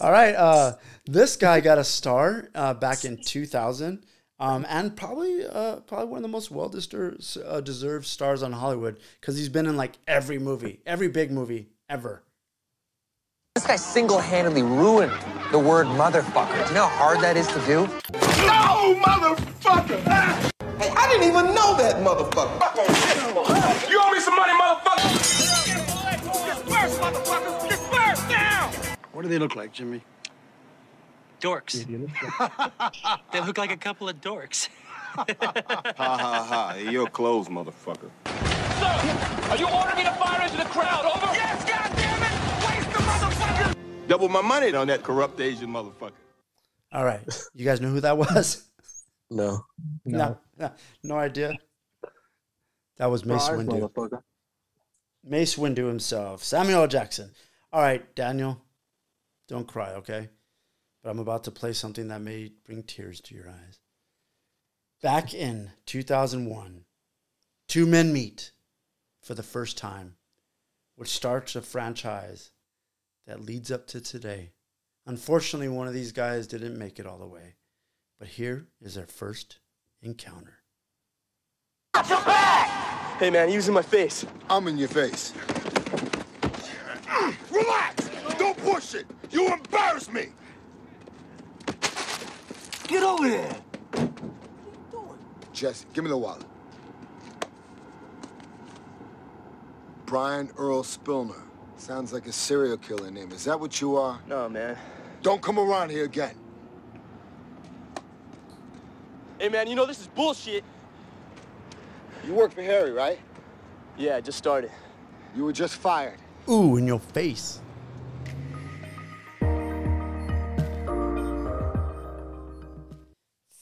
[0.00, 0.34] All right.
[0.34, 0.76] Uh,
[1.06, 4.04] this guy got a star uh, back in 2000,
[4.38, 8.52] um, and probably uh, probably one of the most well deserved uh, deserved stars on
[8.52, 12.22] Hollywood because he's been in like every movie, every big movie ever.
[13.54, 15.12] This guy single-handedly ruined
[15.52, 16.60] the word motherfucker.
[16.64, 17.86] Do you know how hard that is to do?
[18.42, 20.02] No, motherfucker!
[20.76, 23.88] Hey, I didn't even know that motherfucker.
[23.88, 25.43] You owe me some money, motherfucker!
[29.14, 30.02] What do they look like, Jimmy?
[31.40, 31.86] Dorks.
[33.32, 34.68] they look like a couple of dorks.
[35.16, 35.24] Ha
[35.96, 36.74] ha ha.
[36.74, 38.10] You're closed, motherfucker.
[39.48, 41.04] Are you ordering me to fire into the crowd?
[41.04, 41.32] Over?
[41.32, 42.66] Yes, goddammit!
[42.66, 44.08] Waste the motherfucker!
[44.08, 46.10] Double my money on that corrupt Asian motherfucker.
[46.92, 47.20] All right,
[47.54, 48.68] you guys know who that was?
[49.30, 49.64] No.
[50.04, 50.72] no, no,
[51.04, 51.52] no idea.
[52.96, 54.20] That was Mace Bars, Windu.
[55.22, 57.30] Mace Windu himself, Samuel Jackson.
[57.72, 58.63] All right, Daniel,
[59.48, 60.28] don't cry, okay?
[61.02, 63.80] But I'm about to play something that may bring tears to your eyes.
[65.02, 66.84] Back in 2001,
[67.68, 68.52] two men meet
[69.20, 70.16] for the first time,
[70.96, 72.52] which starts a franchise
[73.26, 74.52] that leads up to today.
[75.06, 77.56] Unfortunately, one of these guys didn't make it all the way,
[78.18, 79.58] but here is their first
[80.00, 80.60] encounter.
[83.18, 84.26] Hey man, he was in my face.
[84.48, 85.32] I'm in your face.
[87.50, 88.10] Relax!
[88.84, 89.06] Don't push it!
[89.30, 90.28] You embarrass me!
[92.86, 93.56] Get over here!
[93.92, 95.18] What are you doing?
[95.52, 96.44] Jesse, give me the wallet.
[100.06, 101.42] Brian Earl Spilner.
[101.76, 103.32] Sounds like a serial killer name.
[103.32, 104.20] Is that what you are?
[104.28, 104.76] No, man.
[105.22, 106.36] Don't come around here again.
[109.38, 110.62] Hey man, you know this is bullshit.
[112.24, 113.18] You work for Harry, right?
[113.96, 114.70] Yeah, I just started.
[115.34, 116.18] You were just fired.
[116.48, 117.60] Ooh, in your face.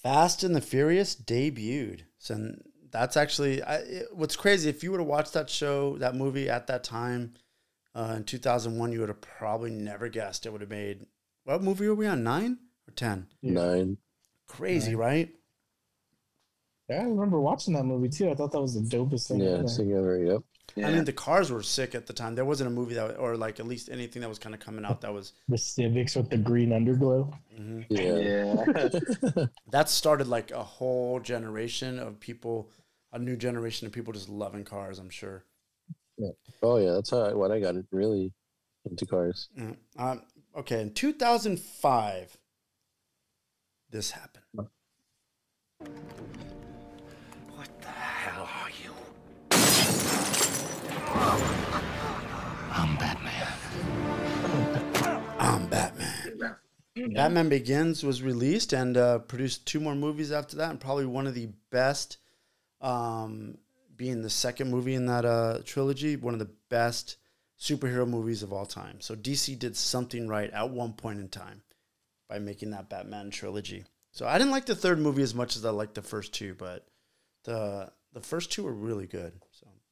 [0.03, 2.03] Fast and the Furious debuted.
[2.19, 2.55] So
[2.91, 4.69] that's actually I, it, what's crazy.
[4.69, 7.35] If you would have watched that show, that movie at that time
[7.95, 11.07] uh, in 2001, you would have probably never guessed it would have made.
[11.45, 12.23] What movie were we on?
[12.23, 13.27] Nine or ten?
[13.43, 13.99] Nine.
[14.49, 14.99] Crazy, Nine.
[14.99, 15.31] right?
[16.89, 18.31] Yeah, I remember watching that movie too.
[18.31, 19.41] I thought that was the dopest thing.
[19.41, 19.69] Yeah, ever.
[19.69, 20.19] together.
[20.19, 20.43] Yep.
[20.77, 22.35] I mean, the cars were sick at the time.
[22.35, 24.85] There wasn't a movie that, or like at least anything that was kind of coming
[24.85, 25.35] out that was.
[25.49, 27.33] the Civics with the green underglow.
[27.91, 29.47] Yeah.
[29.71, 32.71] that started like a whole generation of people,
[33.13, 34.99] a new generation of people just loving cars.
[34.99, 35.45] I'm sure.
[36.63, 38.33] Oh yeah, that's how I, when I got really
[38.89, 39.49] into cars.
[39.59, 39.77] Mm.
[39.99, 40.23] Um,
[40.57, 42.37] okay, in 2005,
[43.91, 44.45] this happened.
[47.55, 48.82] What the hell are you?
[51.25, 53.47] I'm Batman.
[55.39, 56.57] I'm Batman.
[57.15, 61.29] Batman Begins was released and uh, produced two more movies after that, and probably one
[61.29, 62.17] of the best,
[62.81, 63.57] um,
[63.95, 67.19] being the second movie in that uh, trilogy, one of the best
[67.57, 69.01] superhero movies of all time.
[69.01, 71.63] So DC did something right at one point in time
[72.29, 73.85] by making that Batman trilogy.
[74.11, 76.55] So I didn't like the third movie as much as I liked the first two,
[76.55, 76.89] but
[77.45, 79.35] the the first two were really good.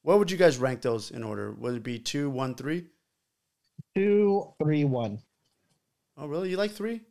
[0.03, 1.53] So what would you guys rank those in order?
[1.53, 2.87] Would it be two, one, three?
[3.95, 5.19] Two, three, one.
[6.17, 6.51] Oh, really?
[6.51, 7.03] You like three?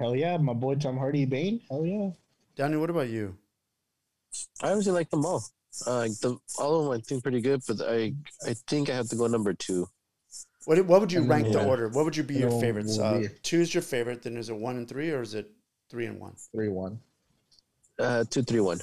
[0.00, 1.60] Hell yeah, my boy Tom Hardy Bane.
[1.70, 2.10] Hell yeah.
[2.56, 3.36] Danny, what about you?
[4.62, 5.44] I actually like them all.
[5.86, 8.14] Uh, the all of them I think pretty good, but I
[8.46, 9.88] I think I have to go number two.
[10.64, 11.88] What what would you And rank the order?
[11.88, 12.96] What would you be your then favorites?
[12.96, 14.22] we'll Uh, two is your favorite.
[14.22, 15.50] Then is it one and three, or is it
[15.90, 16.36] three and one?
[16.52, 17.00] Three, one.
[17.98, 18.78] Uh, two, three, one.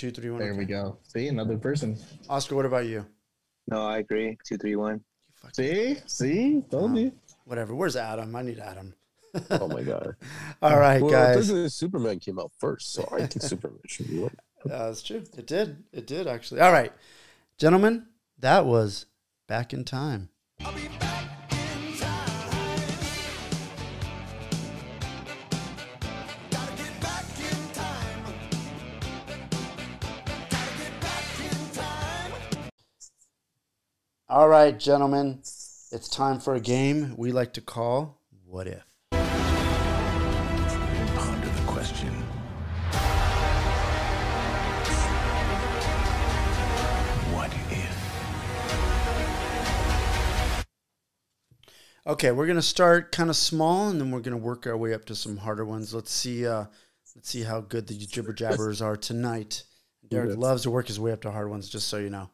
[0.00, 0.40] Two, three, one.
[0.40, 0.96] There we go.
[1.08, 1.94] See, another person.
[2.30, 3.04] Oscar, what about you?
[3.68, 4.38] No, I agree.
[4.48, 5.02] Two, three, one.
[5.52, 7.12] See, see, told you.
[7.44, 7.74] Whatever.
[7.74, 8.34] Where's Adam?
[8.34, 8.94] I need Adam.
[9.50, 10.16] Oh my god!
[10.62, 11.48] All right, well, guys.
[11.48, 14.34] technically Superman came out first, so I think Superman should be one.
[14.64, 15.22] Uh, that's true.
[15.36, 15.84] It did.
[15.92, 16.62] It did actually.
[16.62, 16.94] All right,
[17.58, 18.06] gentlemen,
[18.38, 19.04] that was
[19.48, 20.30] back in time.
[34.30, 38.84] All right, gentlemen, it's time for a game we like to call What If.
[39.10, 39.48] Ponder
[41.48, 42.12] the question.
[47.32, 50.64] What if?
[52.06, 55.06] Okay, we're gonna start kind of small, and then we're gonna work our way up
[55.06, 55.92] to some harder ones.
[55.92, 56.46] Let's see.
[56.46, 56.66] Uh,
[57.16, 59.64] let's see how good the jibber jabbers are tonight.
[60.08, 62.30] Derek loves to work his way up to hard ones, just so you know.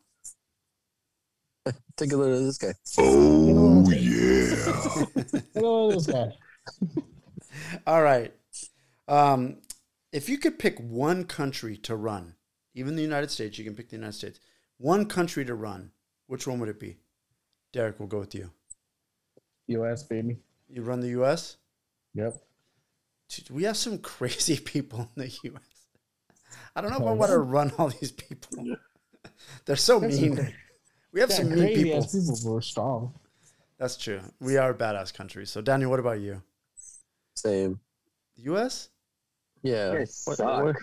[1.97, 2.73] Take a look at this guy.
[2.99, 5.41] Oh yeah.
[5.55, 6.33] Hello, this guy.
[7.87, 8.33] All right.
[9.09, 9.59] Um,
[10.13, 12.35] if you could pick one country to run,
[12.75, 14.41] even the United States, you can pick the United States.
[14.79, 15.93] One country to run,
[16.27, 16.99] which one would it be?
[17.73, 18.51] Derek, we'll go with you.
[19.69, 20.03] U.S.
[20.03, 20.39] baby.
[20.69, 21.57] You run the U.S.
[22.15, 22.35] Yep.
[23.29, 25.63] Dude, we have some crazy people in the U.S.
[26.75, 28.77] I don't know if I Oh, want to run all these people.
[29.65, 30.55] They're so mean.
[31.17, 31.21] Okay.
[31.21, 32.03] We have Yeah, some mean people.
[32.07, 33.15] people who are strong.
[33.79, 34.21] That's true.
[34.41, 35.47] We are a badass country.
[35.47, 36.43] So, Daniel, what about you?
[37.35, 37.79] Same.
[38.37, 38.89] The U.S.
[39.63, 39.93] Yeah.
[39.93, 40.65] What, suck.
[40.65, 40.77] what,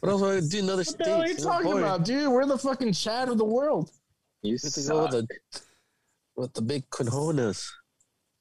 [0.00, 0.58] what else would I do?
[0.60, 0.98] Another What state?
[0.98, 2.30] the hell are you talking about, dude?
[2.32, 3.90] We're the fucking Chad of the world.
[4.42, 5.24] You You have to go with suck.
[5.28, 5.60] the
[6.36, 7.66] with the big cojones.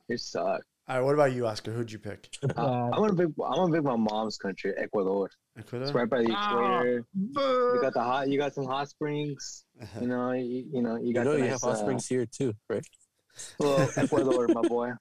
[0.09, 0.61] You suck.
[0.87, 1.03] All right.
[1.03, 1.71] What about you, Oscar?
[1.71, 2.29] Who'd you pick?
[2.55, 3.27] Uh, I'm gonna pick.
[3.43, 5.29] I'm gonna pick my mom's country, Ecuador.
[5.57, 5.87] Ecuador.
[5.87, 7.03] It's right by the Ah, equator.
[7.13, 7.71] boo.
[7.73, 8.29] You got the hot.
[8.29, 9.65] You got some hot springs.
[9.99, 12.25] You know, you, you know, you You got know the you nice, have offsprings here
[12.25, 12.85] too, right?
[13.59, 14.91] Uh, well, Ecuador, my boy.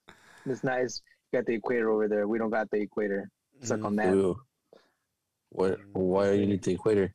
[0.47, 1.03] It's nice.
[1.33, 2.27] You got the equator over there.
[2.27, 3.29] We don't got the equator.
[3.61, 4.15] Suck on that.
[4.15, 4.37] Ooh.
[5.51, 5.79] What?
[5.93, 7.13] Why are you need the equator?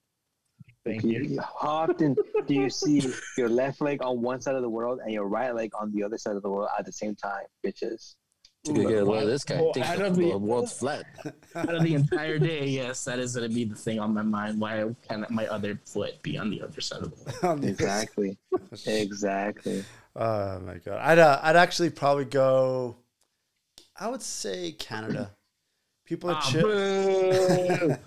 [0.86, 1.40] Thank you.
[1.62, 2.16] How often
[2.48, 3.04] do you see
[3.38, 6.04] your left leg on one side of the world and your right leg on the
[6.04, 8.16] other side of the world at the same time, bitches?
[8.66, 9.62] You could get a load of this guy.
[9.62, 11.06] Well, Think out the, of the- world's flat.
[11.56, 14.22] Out of the entire day, yes, that is going to be the thing on my
[14.22, 14.60] mind.
[14.62, 17.66] Why can my other foot be on the other side of the world?
[17.66, 18.38] Exactly.
[18.86, 19.84] exactly.
[20.16, 22.98] Oh my god, I'd uh, I'd actually probably go.
[23.98, 25.32] I would say Canada.
[26.04, 27.98] People are Ah, chill.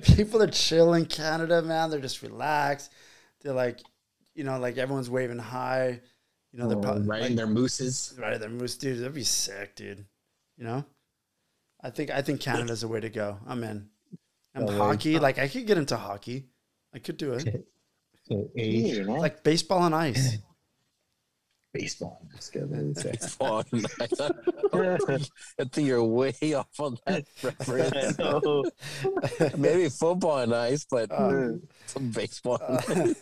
[0.02, 1.88] People are chill in Canada, man.
[1.88, 2.92] They're just relaxed.
[3.40, 3.78] They're like,
[4.34, 6.00] you know, like everyone's waving high.
[6.56, 8.14] You know, they're Oh, probably riding like, their mooses.
[8.18, 9.00] Riding their moose, dude.
[9.00, 10.06] That'd be sick, dude.
[10.56, 10.84] You know,
[11.82, 13.36] I think I think Canada's the way to go.
[13.46, 13.90] I'm in.
[14.54, 14.76] And Oh, wait.
[14.78, 16.46] hockey, like I could get into hockey.
[16.94, 17.66] I could do it.
[18.56, 19.06] age.
[19.06, 20.38] Like baseball on ice.
[21.74, 22.26] Baseball.
[22.32, 23.02] Let's get it.
[23.04, 23.62] Baseball.
[24.72, 25.18] I
[25.70, 28.16] think you're way off on that reference.
[29.58, 31.48] Maybe football and ice, but Uh,
[31.84, 32.58] some baseball.
[32.62, 33.12] Uh,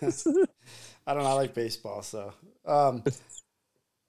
[1.06, 1.30] I don't know.
[1.30, 2.32] I like baseball, so
[2.64, 3.02] um,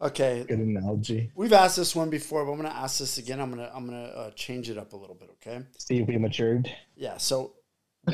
[0.01, 0.45] okay.
[0.47, 1.31] Good analogy.
[1.35, 3.39] We've asked this one before, but I'm gonna ask this again.
[3.39, 5.29] I'm gonna I'm gonna uh, change it up a little bit.
[5.33, 5.63] Okay.
[5.77, 6.71] See if we matured.
[6.95, 7.17] Yeah.
[7.17, 7.53] So,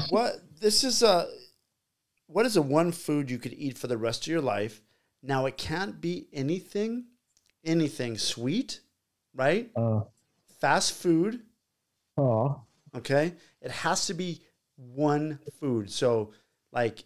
[0.09, 1.27] what this is a
[2.27, 4.81] what is the one food you could eat for the rest of your life?
[5.21, 7.05] Now it can't be anything,
[7.63, 8.79] anything sweet,
[9.35, 9.69] right?
[9.75, 10.01] Uh,
[10.59, 11.41] Fast food.
[12.17, 12.61] oh.
[12.95, 13.33] Okay.
[13.61, 14.41] It has to be
[14.75, 15.89] one food.
[15.91, 16.31] So,
[16.71, 17.03] like,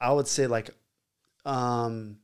[0.00, 0.70] I would say like,
[1.44, 2.18] um,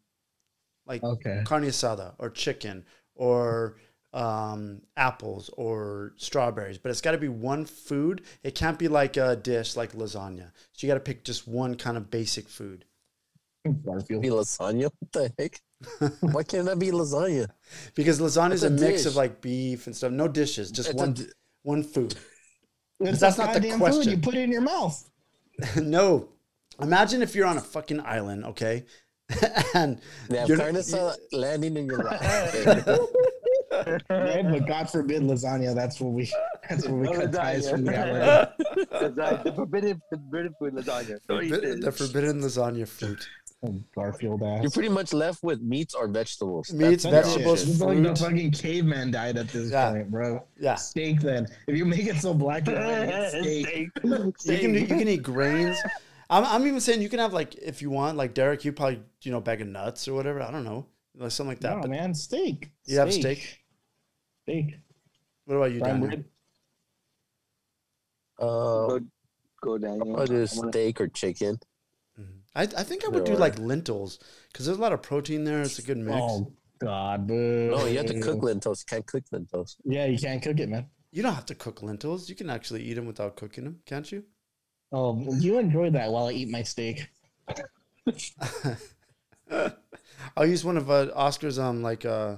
[0.87, 1.43] like Okay.
[1.45, 3.77] carne asada or chicken or
[4.13, 8.23] um, apples or strawberries, but it's got to be one food.
[8.43, 10.53] It can't be like a dish like lasagna.
[10.73, 12.85] So you got to pick just one kind of basic food.
[13.85, 14.23] Garfield.
[14.23, 14.91] Be lasagna?
[14.99, 15.61] What the heck?
[16.21, 17.49] Why can't that be lasagna?
[17.95, 19.07] Because lasagna is a, a mix dish.
[19.07, 20.13] of like beef and stuff.
[20.13, 21.27] No dishes, just It's one di-
[21.63, 22.15] one food.
[22.99, 23.79] It's that's a not the goddamn Food.
[23.79, 24.11] question.
[24.13, 25.11] You put it in your mouth.
[25.77, 26.31] no.
[26.81, 28.87] Imagine if you're on a fucking island, okay?
[29.75, 29.99] and
[30.29, 32.21] They have you're- carne asada landing in your lap.
[34.09, 34.45] Right?
[34.51, 35.75] But God forbid lasagna.
[35.75, 36.31] That's what we.
[36.69, 39.43] That's what we cut ties from the Lasagna.
[39.45, 41.19] The forbidden, the forbidden food lasagna.
[41.29, 43.29] Don't Forbidden- the forbidden lasagna fruit.
[43.95, 44.63] Garfield ass.
[44.63, 46.73] You're pretty much left with meats or vegetables.
[46.73, 47.73] Meats, That's the vegetables, option.
[47.73, 49.91] It's like the fucking caveman died at this Yeah.
[49.91, 50.45] point, bro.
[50.61, 50.77] Yeah.
[50.77, 51.47] Steak then.
[51.67, 53.33] If you make it so black and white, it's
[53.65, 53.91] steak.
[54.05, 55.77] You can you can eat grains.
[56.29, 59.03] I'm, I'm even saying you can have like if you want like Derek, you probably
[59.23, 60.43] you know bag of nuts or whatever.
[60.43, 61.77] I don't know, like something like that.
[61.77, 62.71] No, but man, steak.
[62.85, 63.59] you have steak.
[64.43, 64.77] Steak.
[65.45, 66.11] What about you, Prime Daniel?
[66.11, 66.25] rib.
[68.39, 69.01] Uh, Go,
[69.63, 70.21] go Daniel.
[70.21, 71.59] I'll do steak or chicken.
[72.55, 74.19] I, I think I would do like lentils
[74.51, 75.61] because there's a lot of protein there.
[75.61, 76.17] It's a good mix.
[76.19, 77.71] Oh God, boo.
[77.71, 78.83] No, you have to cook lentils.
[78.83, 79.77] You can't cook lentils.
[79.85, 80.87] Yeah, you can't cook it, man.
[81.13, 82.31] You don't have to cook lentils.
[82.31, 84.25] You can actually eat them without cooking them, can't you?
[84.93, 87.09] Oh, you enjoy that while I eat my steak.
[90.37, 92.37] I'll use one of uh, Oscar's um like uh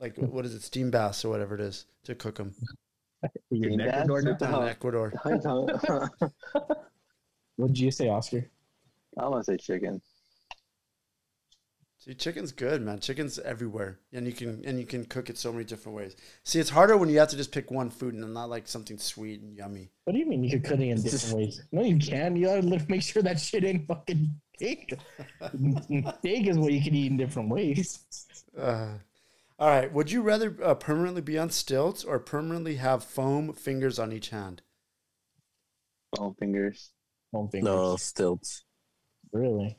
[0.00, 2.54] like what is it steam baths or whatever it is to cook them
[3.50, 4.32] You're in Ecuador now?
[4.32, 4.68] What in?
[4.68, 5.12] Ecuador.
[7.56, 8.50] What did you say, Oscar?
[9.18, 10.00] I'm gonna say chicken.
[12.04, 12.98] See, chicken's good, man.
[12.98, 16.16] Chicken's everywhere, and you can and you can cook it so many different ways.
[16.42, 18.98] See, it's harder when you have to just pick one food and not like something
[18.98, 19.92] sweet and yummy.
[20.02, 21.62] What do you mean you could cook it in different ways?
[21.70, 22.34] No, you can.
[22.34, 24.94] You gotta make sure that shit ain't fucking steak.
[26.18, 28.04] steak is what you can eat in different ways.
[28.58, 28.94] Uh,
[29.60, 29.92] all right.
[29.92, 34.30] Would you rather uh, permanently be on stilts or permanently have foam fingers on each
[34.30, 34.62] hand?
[36.16, 36.90] Foam fingers.
[37.30, 37.64] Foam fingers.
[37.64, 38.64] No, stilts.
[39.32, 39.78] Really?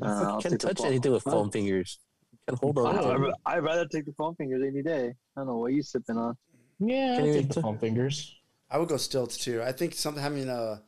[0.00, 1.30] Uh, I'll you take can't touch foam- anything with Huh?
[1.32, 1.98] foam fingers.
[2.32, 2.96] You can hold on.
[2.98, 3.32] I'd.
[3.56, 5.08] I'd rather take the foam fingers any day.
[5.36, 6.36] I don't know what you sipping on.
[6.78, 8.34] Yeah, Can I'll you take the foam fingers.
[8.70, 9.62] I would go stilts too.
[9.62, 10.78] I think something having uh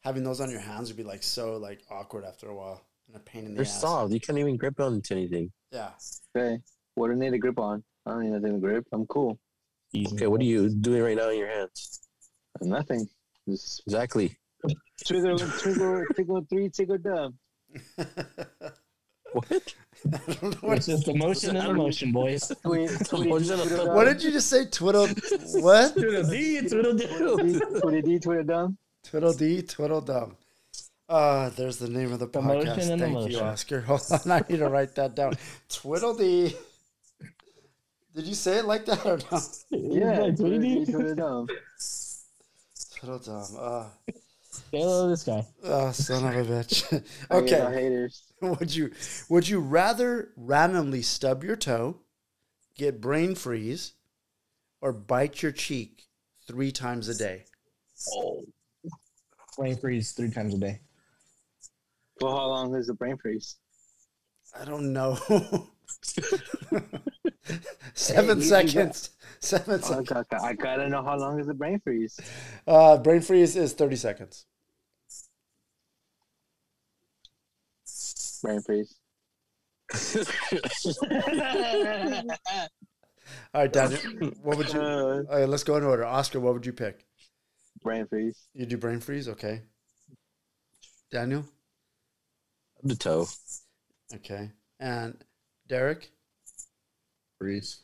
[0.00, 3.16] having those on your hands would be like so like awkward after a while and
[3.16, 3.80] a pain in the They're ass.
[3.80, 4.12] soft.
[4.12, 5.50] You can't even grip onto anything.
[5.72, 5.90] Yeah.
[6.36, 6.60] Okay.
[6.94, 7.82] What do I need a grip on?
[8.06, 8.86] I don't need nothing to grip.
[8.92, 9.38] I'm cool.
[9.92, 10.14] Easy.
[10.14, 12.00] Okay, what are you doing right now in your hands?
[12.60, 13.06] Nothing.
[13.48, 14.36] Just Exactly.
[15.04, 17.34] trigger, trigger, trigger three, trigger dub.
[19.32, 19.50] What?
[19.50, 22.48] I don't know what, It's just emotion and emotion, boys.
[22.62, 24.66] Tweet, tweet, Emotion of tweet, the- what did you just say?
[24.66, 25.06] Twiddle
[25.54, 25.94] what?
[25.94, 27.60] Twiddle dee, twiddle doo.
[27.80, 28.76] Twitter D, Twitter dumb.
[29.04, 30.36] Twiddle dee, twiddle dum.
[31.08, 32.90] Uh, there's the name of the Emotion podcast.
[32.90, 33.38] and Thank you.
[33.40, 33.80] Oscar.
[33.88, 35.32] Hold on, I need to write that down.
[35.70, 36.54] Twiddle dee.
[38.14, 39.40] Did you say it like that or no?
[39.70, 41.22] Yeah, Like, Twitter D, tweety.
[44.52, 44.70] Twitter dumb.
[44.70, 44.70] Twiddle dum.
[44.70, 45.46] Uh, They love this guy.
[45.64, 46.92] Oh, son of a bitch.
[47.30, 47.72] I get no okay.
[47.72, 48.32] haters.
[48.42, 48.90] Would you
[49.28, 52.00] would you rather randomly stub your toe,
[52.74, 53.92] get brain freeze,
[54.80, 56.08] or bite your cheek
[56.46, 57.46] three times a day?
[58.14, 58.44] Oh.
[59.56, 60.80] Brain freeze three times a day.
[62.20, 63.56] Well, how long is the brain freeze?
[64.58, 65.16] I don't know.
[67.94, 69.10] Seven Hey, you- you seconds.
[69.40, 70.08] Seven I, seconds.
[70.08, 72.18] got, I gotta know how long is the brain freeze.
[72.66, 74.46] Uh, brain freeze is thirty seconds.
[78.42, 78.94] Brain freeze.
[83.54, 84.00] All right, Daniel.
[84.42, 84.80] What would you?
[84.80, 86.04] All right, let's go in order.
[86.04, 87.04] Oscar, what would you pick?
[87.82, 88.46] Brain freeze.
[88.54, 89.62] You do brain freeze, okay?
[91.10, 91.44] Daniel,
[92.82, 93.26] The toe.
[94.14, 95.16] okay, and
[95.72, 96.10] Derek.
[97.38, 97.80] Freeze.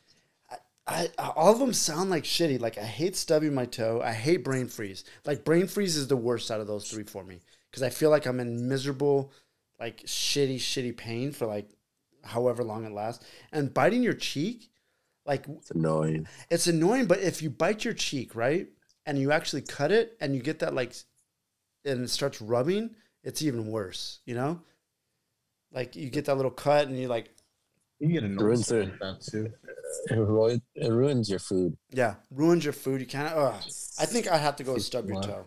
[0.87, 2.61] I, I all of them sound like shitty.
[2.61, 4.03] Like I hate stubbing my toe.
[4.05, 5.05] I hate brain freeze.
[5.25, 8.11] Like brain freeze is the worst out of those three for me because I feel
[8.11, 9.33] like I'm in miserable,
[9.81, 11.71] like shitty, shitty pain for like
[12.25, 13.25] however long it lasts.
[13.53, 14.69] And biting your cheek,
[15.25, 16.29] like It's annoying.
[16.51, 17.07] it's annoying.
[17.07, 18.69] But if you bite your cheek right
[19.07, 20.93] and you actually cut it and you get that like,
[21.87, 24.21] and it starts rubbing, it's even worse.
[24.27, 24.61] You know,
[25.73, 27.31] like you get that little cut and you're like
[28.01, 29.53] You get a Ruins notice their- that too.
[30.11, 31.77] It, ruin, it ruins your food.
[31.91, 33.01] Yeah, ruins your food.
[33.01, 33.35] You can't.
[33.35, 33.55] Ugh.
[33.99, 35.47] I think I have to go with stub your toe.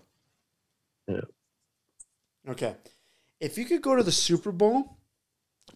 [1.08, 1.22] Yeah.
[2.50, 2.76] Okay,
[3.40, 4.98] if you could go to the Super Bowl,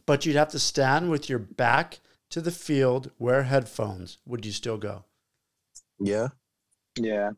[0.05, 1.99] but you'd have to stand with your back
[2.31, 5.05] to the field, wear headphones, would you still go?
[5.99, 6.29] Yeah.
[6.97, 7.31] Yeah.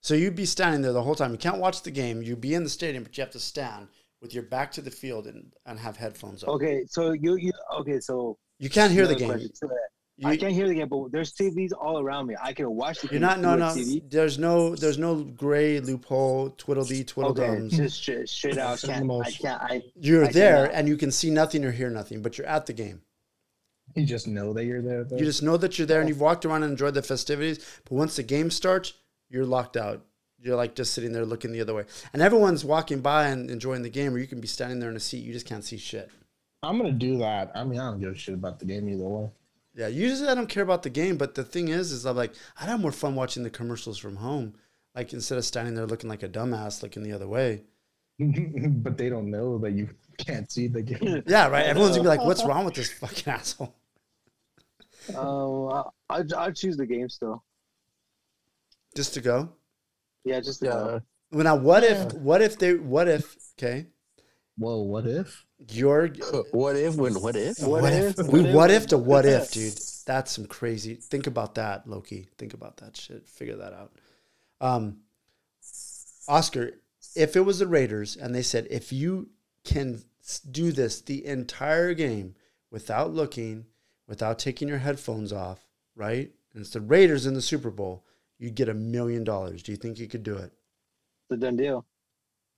[0.00, 1.32] So you'd be standing there the whole time.
[1.32, 2.22] You can't watch the game.
[2.22, 3.88] You'd be in the stadium, but you have to stand
[4.26, 6.50] with your back to the field and, and have headphones on.
[6.56, 9.28] Okay, so you you okay, so You can't hear the game.
[9.30, 9.54] question.
[9.54, 9.74] So, uh,
[10.18, 12.34] You- I can't hear the game, but there's TVs all around me.
[12.42, 13.38] I can watch the You're game not.
[13.40, 13.66] No, no.
[13.66, 14.02] TV.
[14.10, 14.74] There's no.
[14.74, 16.50] There's no gray loophole.
[16.62, 18.82] Twiddledee, Okay, just straight, straight out.
[18.84, 19.62] I can't, I can't.
[19.62, 20.74] I You're I there cannot.
[20.78, 23.02] and you can see nothing or hear nothing, but you're at the game.
[23.94, 25.04] You just know that you're there.
[25.04, 25.16] Though.
[25.18, 27.58] You just know that you're there and you've walked around and enjoyed the festivities.
[27.84, 28.92] But once the game starts,
[29.30, 30.04] you're locked out.
[30.38, 31.84] You're like just sitting there looking the other way.
[32.12, 34.96] And everyone's walking by and enjoying the game, or you can be standing there in
[34.96, 35.24] a seat.
[35.24, 36.10] You just can't see shit.
[36.62, 37.52] I'm gonna do that.
[37.54, 39.30] I mean, I don't give a shit about the game either way.
[39.74, 42.34] Yeah, usually I don't care about the game, but the thing is, is I'm like,
[42.58, 44.54] I'd have more fun watching the commercials from home.
[44.94, 47.64] Like instead of standing there looking like a dumbass, looking the other way.
[48.18, 51.22] but they don't know that you can't see the game.
[51.26, 51.66] Yeah, right.
[51.66, 53.74] Everyone's gonna be like, "What's wrong with this fucking asshole?"
[55.14, 55.68] Um,
[56.08, 57.44] I I I choose the game still.
[58.94, 59.50] Just to go.
[60.26, 61.02] Yeah, just to go.
[61.30, 62.12] Well, now what if?
[62.12, 62.74] What if they?
[62.74, 63.36] What if?
[63.56, 63.86] Okay.
[64.58, 65.46] Whoa, what if?
[65.70, 66.10] You're.
[66.52, 66.96] What if?
[66.96, 67.14] When?
[67.14, 67.60] What if?
[67.60, 68.18] What, if?
[68.18, 69.78] We what if to what if, dude?
[70.04, 70.94] That's some crazy.
[70.94, 72.28] Think about that, Loki.
[72.38, 73.28] Think about that shit.
[73.28, 73.92] Figure that out.
[74.60, 74.98] Um,
[76.28, 76.72] Oscar,
[77.14, 79.30] if it was the Raiders and they said if you
[79.64, 80.02] can
[80.50, 82.34] do this the entire game
[82.70, 83.66] without looking,
[84.08, 86.30] without taking your headphones off, right?
[86.52, 88.04] And it's the Raiders in the Super Bowl,
[88.38, 89.62] you get a million dollars.
[89.62, 90.52] Do you think you could do it?
[91.30, 91.84] It's a done deal.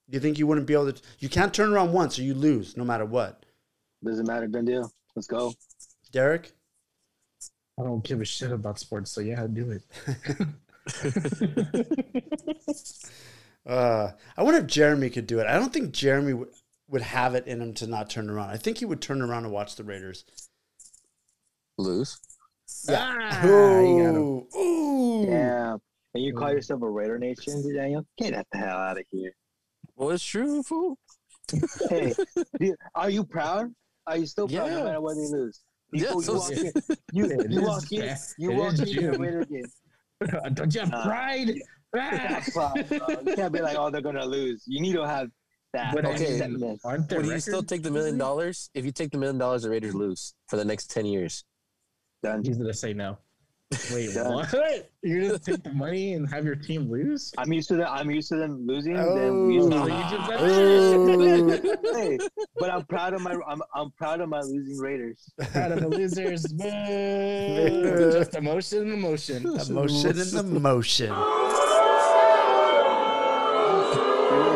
[0.09, 1.01] Do you think you wouldn't be able to?
[1.19, 3.45] You can't turn around once or you lose, no matter what.
[4.03, 4.47] Doesn't matter.
[4.47, 4.91] Done deal.
[5.15, 5.53] Let's go.
[6.11, 6.51] Derek.
[7.79, 9.83] I don't give a shit about sports, so yeah, do it.
[13.65, 15.45] Uh, I wonder if Jeremy could do it.
[15.45, 16.49] I don't think Jeremy would,
[16.87, 18.49] would have it in him to not turn around.
[18.49, 20.25] I think he would turn around and watch the Raiders.
[21.77, 22.17] Lose.
[22.89, 22.97] Yeah.
[22.99, 24.17] Ah, you got him.
[24.17, 24.88] Ooh, ooh.
[25.27, 25.77] Yeah.
[26.13, 28.05] And you call yourself a Raider Nation, Daniel?
[28.17, 29.31] Get that the hell out of here.
[29.95, 30.97] Well, it's true, fool.
[31.89, 32.13] Hey,
[32.59, 33.71] dude, are you proud?
[34.07, 34.77] Are you still proud Yeah.
[34.79, 35.61] no matter whether you lose?
[35.91, 38.85] Yeah, People, so- you walk in, you, you walk in, you It walk is in
[38.85, 39.21] the June.
[39.21, 39.65] Raider game.
[40.53, 41.49] don't you have Uh, pride?
[41.95, 42.85] Yeah, pride.
[43.25, 44.63] You can't be like, oh, they're gonna lose.
[44.67, 45.29] You need to have
[45.73, 45.93] that.
[45.93, 46.39] But Okay.
[46.83, 48.69] aren't there Would you still take the million dollars?
[48.73, 51.43] If you take the million dollars, the Raiders lose for the next ten years.
[52.21, 52.43] Done.
[52.43, 53.17] He's gonna say no.
[53.93, 54.33] Wait, Done.
[54.33, 54.91] what?
[55.03, 57.31] You're gonna take the money and have your team lose?
[57.37, 57.87] I'm used to them.
[57.89, 58.97] I'm used to them losing.
[58.97, 59.15] Oh.
[59.15, 59.63] Then we oh.
[59.63, 61.93] used to oh, you just said- oh.
[61.93, 62.17] hey,
[62.57, 63.35] but I'm proud of my.
[63.47, 65.31] I'm, I'm proud of my losing Raiders.
[65.51, 66.43] Proud of the losers.
[68.19, 69.45] Just emotion, emotion.
[69.45, 71.09] Emotion in the motion.
[71.09, 71.23] Tito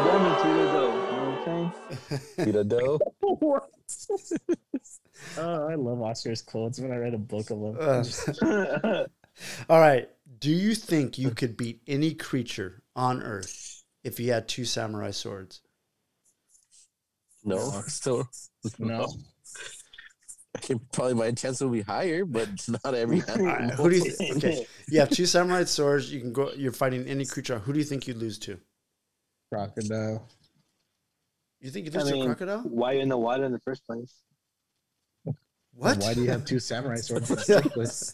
[0.05, 0.81] done, Tito do.
[0.81, 1.71] You know what I'm
[2.09, 2.47] saying?
[2.47, 2.99] You know, dough.
[5.37, 7.77] oh, I love Oscar's quotes when I read a book of them.
[7.79, 9.05] Uh,
[9.69, 10.09] all right.
[10.39, 15.11] Do you think you could beat any creature on Earth if you had two samurai
[15.11, 15.61] swords?
[17.45, 17.81] No, No.
[17.87, 18.27] still
[18.79, 19.07] no.
[20.55, 23.89] I can probably my chance will be higher, but it's not every All right, who
[23.89, 24.67] do you th- okay?
[24.87, 26.13] You have two samurai swords.
[26.13, 26.51] You can go.
[26.53, 27.57] You're fighting any creature.
[27.59, 28.59] Who do you think you'd lose to?
[29.51, 30.27] Crocodile.
[31.59, 32.61] You think I there's mean, a crocodile?
[32.63, 34.13] Why in the water in the first place?
[35.75, 35.97] What?
[35.97, 37.27] Why do you have two samurai swords?
[37.29, 38.13] to stick with?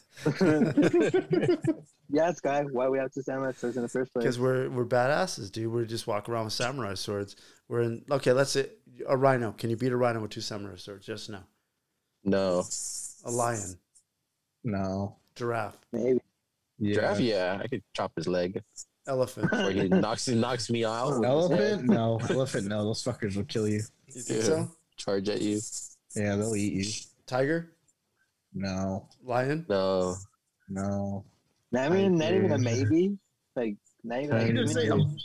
[2.11, 2.63] Yeah, Sky.
[2.71, 4.23] Why we have to samurai swords in the first place?
[4.23, 5.71] Because we're we're badasses, dude.
[5.71, 7.35] We just walk around with samurai swords.
[7.67, 8.31] We're in okay.
[8.33, 8.69] Let's say
[9.07, 9.51] a rhino.
[9.51, 11.05] Can you beat a rhino with two samurai swords?
[11.05, 11.39] Just no.
[12.23, 12.63] No.
[13.25, 13.75] A lion,
[14.63, 15.17] No.
[15.35, 16.19] giraffe, Maybe.
[16.81, 18.61] Giraffe, yeah, I could chop his leg.
[19.07, 19.51] elephant.
[19.53, 21.23] Or he knocks he knocks me out.
[21.23, 21.83] Elephant?
[21.83, 22.19] No.
[22.29, 22.67] Elephant?
[22.67, 22.83] No.
[22.85, 23.81] Those fuckers will kill you.
[24.07, 24.45] You think Yeah.
[24.45, 24.71] so?
[24.97, 25.59] Charge at you.
[26.15, 26.91] Yeah, they'll eat you.
[27.29, 27.71] Tiger,
[28.53, 29.07] No.
[29.23, 29.65] lion.
[29.69, 30.15] No.
[30.67, 31.23] No.
[31.71, 33.17] Not even, not even a maybe.
[33.55, 34.35] Like not even.
[34.35, 34.91] I Like, didn't say maybe.
[34.91, 35.17] um,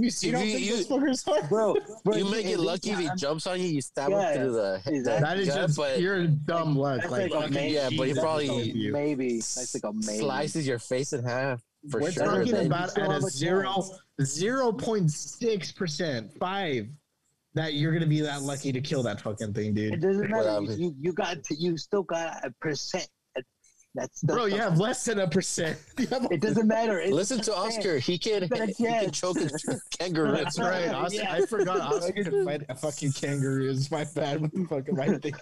[0.00, 1.48] You see, If don't you- think you- those are?
[1.48, 2.16] bro, bro.
[2.16, 4.52] You make hey, it lucky if he jumps on you, you stab Yeah, him through
[4.54, 4.94] the head.
[4.94, 5.22] exactly.
[5.28, 7.00] That is gut, just but pure dumb luck.
[7.00, 7.74] That's Like, like a fucking maybe.
[7.74, 8.92] yeah, but he probably- you.
[8.92, 9.36] Maybe.
[9.36, 10.18] That's like a maybe.
[10.18, 12.24] slices your face in half for We're sure.
[12.24, 13.82] talking about at a a zero
[14.22, 16.88] zero point six percent five
[17.54, 19.94] that you're gonna be that lucky to kill that fucking thing, dude.
[19.94, 20.60] It doesn't matter.
[20.62, 21.54] You, you, you got to.
[21.54, 23.08] You still got a percent.
[23.94, 25.78] That's, that's Bro, you have less than a percent.
[25.98, 26.98] You have a- It doesn't matter.
[26.98, 27.54] It's Listen to.
[27.54, 27.98] Oscar.
[27.98, 29.50] He can got a he can choke a
[29.98, 30.32] kangaroo.
[30.34, 30.88] That's right.
[30.88, 31.32] Oscar, Yeah.
[31.34, 33.70] I forgot Oscar could fight a fucking kangaroo.
[33.70, 35.34] It's my bad with the fucking right thing.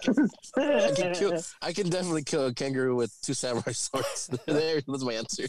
[0.57, 1.41] I can kill.
[1.61, 4.29] I can definitely kill a kangaroo with two samurai swords.
[4.47, 5.45] there, was my answer.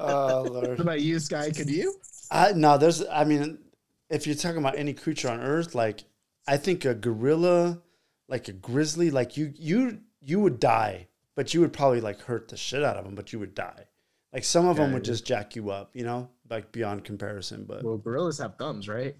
[0.00, 0.80] Oh What lord.
[0.80, 1.52] about you, Sky?
[1.52, 1.94] Could you?
[2.32, 2.78] I no.
[2.78, 3.04] There's.
[3.06, 3.58] I mean,
[4.12, 6.04] if you're talking about any creature on Earth, like
[6.46, 7.80] I think a gorilla,
[8.28, 12.48] like a grizzly, like you you you would die, but you would probably like hurt
[12.48, 13.86] the shit out of them, but you would die.
[14.32, 17.64] Like some of them would just jack you up, you know, like beyond comparison.
[17.64, 19.16] But Well, gorillas have thumbs, right?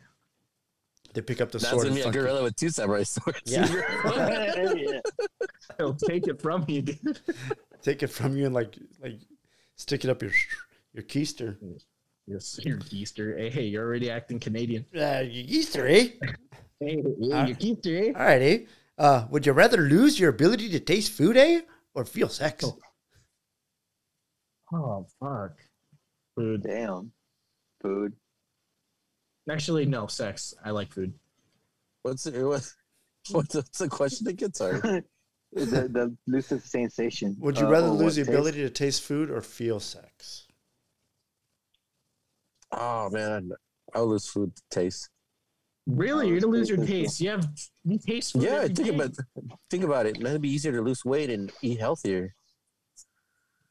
[1.14, 1.82] they pick up the That's sword.
[1.84, 3.40] gonna be a fucking- gorilla with two samurai swords.
[3.44, 3.66] Yeah.
[3.66, 5.00] yeah.
[5.78, 7.20] They'll take it from you, dude.
[7.82, 9.18] take it from you and like like
[9.76, 10.32] stick it up your
[10.94, 11.56] your keister.
[12.26, 13.36] Yes, you're Easter.
[13.36, 14.86] Hey, hey, you're already acting Canadian.
[14.94, 16.08] Uh, your keister, eh?
[16.80, 18.12] Hey, yeah, you're Easter, eh?
[18.16, 18.58] All right, eh?
[18.98, 21.60] Uh, would you rather lose your ability to taste food, eh,
[21.94, 22.64] or feel sex?
[24.72, 25.52] Oh fuck.
[26.34, 26.62] Food.
[26.62, 27.12] Damn.
[27.82, 28.14] Food.
[29.50, 30.06] Actually, no.
[30.06, 30.54] Sex.
[30.64, 31.14] I like food.
[32.02, 32.34] What's it?
[32.42, 32.68] What,
[33.30, 34.54] what's, the, what's the question again?
[34.54, 34.80] Sorry.
[35.52, 37.36] the the elusive sensation.
[37.38, 40.41] Would you uh, rather or lose the what ability to taste food or feel sex?
[42.72, 43.50] Oh man,
[43.94, 45.08] I'll lose food taste.
[45.86, 47.20] Really, you're gonna lose your taste.
[47.20, 47.46] You have
[47.84, 48.42] you taste food.
[48.42, 48.88] Yeah, think day.
[48.90, 49.10] about
[49.70, 50.16] think about it.
[50.20, 52.34] It'd be easier to lose weight and eat healthier.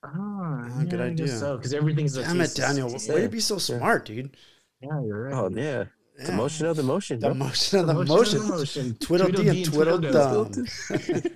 [0.03, 1.37] Ah, Ah, good yeah, I guess idea.
[1.37, 2.89] So, because everything's a Damn it, Daniel!
[2.89, 4.35] taste- Way to be so smart, dude.
[4.81, 5.33] Yeah, you're right.
[5.33, 5.85] Oh yeah,
[6.25, 7.19] the motion of the motion.
[7.19, 7.35] The bro.
[7.35, 8.37] motion of the Motion motion.
[8.39, 8.95] of the motion.
[8.99, 11.31] Twiddle dee and twiddle Tweedledee.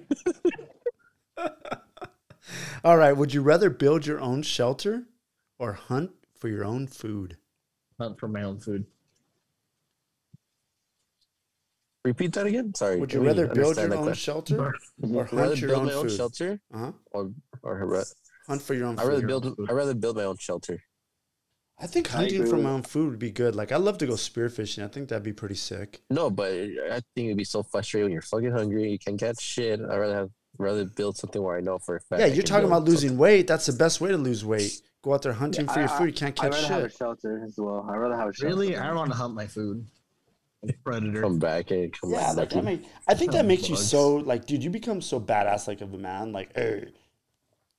[2.83, 3.13] All right.
[3.13, 5.03] Would you rather build your own shelter
[5.57, 7.37] or hunt for your own food?
[7.99, 8.85] Hunt for my own food.
[12.03, 12.73] Repeat that again.
[12.75, 12.99] Sorry.
[12.99, 14.13] Would you let rather build your own question.
[14.15, 14.73] shelter or
[15.03, 16.15] I'd rather hunt your build own my own food?
[16.17, 16.91] shelter Uh-huh.
[17.11, 17.31] or
[17.63, 18.03] or ra-
[18.47, 19.09] Hunt for your own I food.
[19.09, 20.83] rather build I rather build my own shelter.
[21.79, 23.55] I think I hunting agree for with- my own food would be good.
[23.55, 24.83] Like I love to go spearfishing.
[24.83, 26.03] I think that'd be pretty sick.
[26.11, 28.91] No, but I think it'd be so frustrating when you're fucking hungry.
[28.91, 29.79] You can't catch shit.
[29.81, 32.19] I'd rather have rather build something where I know for a fact.
[32.19, 33.47] yeah, I you're talking about losing weight.
[33.47, 34.81] That's the best way to lose weight.
[35.03, 36.07] Go out there hunting for your food.
[36.07, 37.87] You can't I'd catch rather have a shelter as well.
[37.89, 38.47] I'd rather have a shelter.
[38.55, 39.85] Really, I don't want to hunt my food.
[40.83, 41.21] Predator.
[41.21, 42.53] Come back and come Yeah, back.
[42.53, 44.63] like I mean, I think that makes you so like, dude.
[44.63, 46.31] You become so badass, like of a man.
[46.31, 46.87] Like, hey,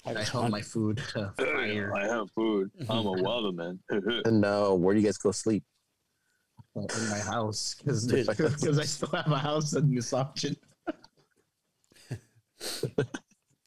[0.05, 1.01] I just hunt hunt- my food.
[1.37, 1.93] Fire.
[1.97, 2.71] I have food.
[2.89, 3.81] I'm a wilder man.
[4.25, 5.65] And now, where do you guys go sleep?
[6.77, 8.29] in my house because Dude.
[8.29, 8.35] I
[8.85, 10.55] still have a house in this option.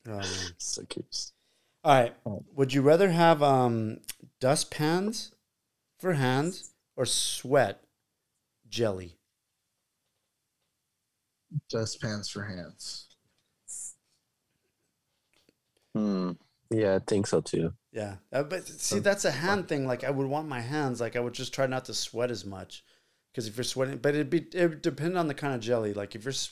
[0.08, 0.56] Oh, man.
[0.58, 1.34] So curious.
[1.84, 2.16] All right.
[2.56, 4.00] Would you rather have um
[4.40, 5.32] dust pans
[6.00, 7.84] for hands or sweat
[8.70, 9.18] jelly?
[11.70, 13.08] Dust pans for hands.
[15.96, 16.32] Hmm.
[16.72, 17.74] Yeah, I think so too.
[17.92, 19.88] Yeah, uh, but see, that's a hand thing.
[19.88, 21.02] Like, I would want my hands.
[21.02, 22.84] Like, I would just try not to sweat as much,
[23.32, 25.94] because if you're sweating, but it'd be it would depend on the kind of jelly.
[25.94, 26.52] Like, if you're s-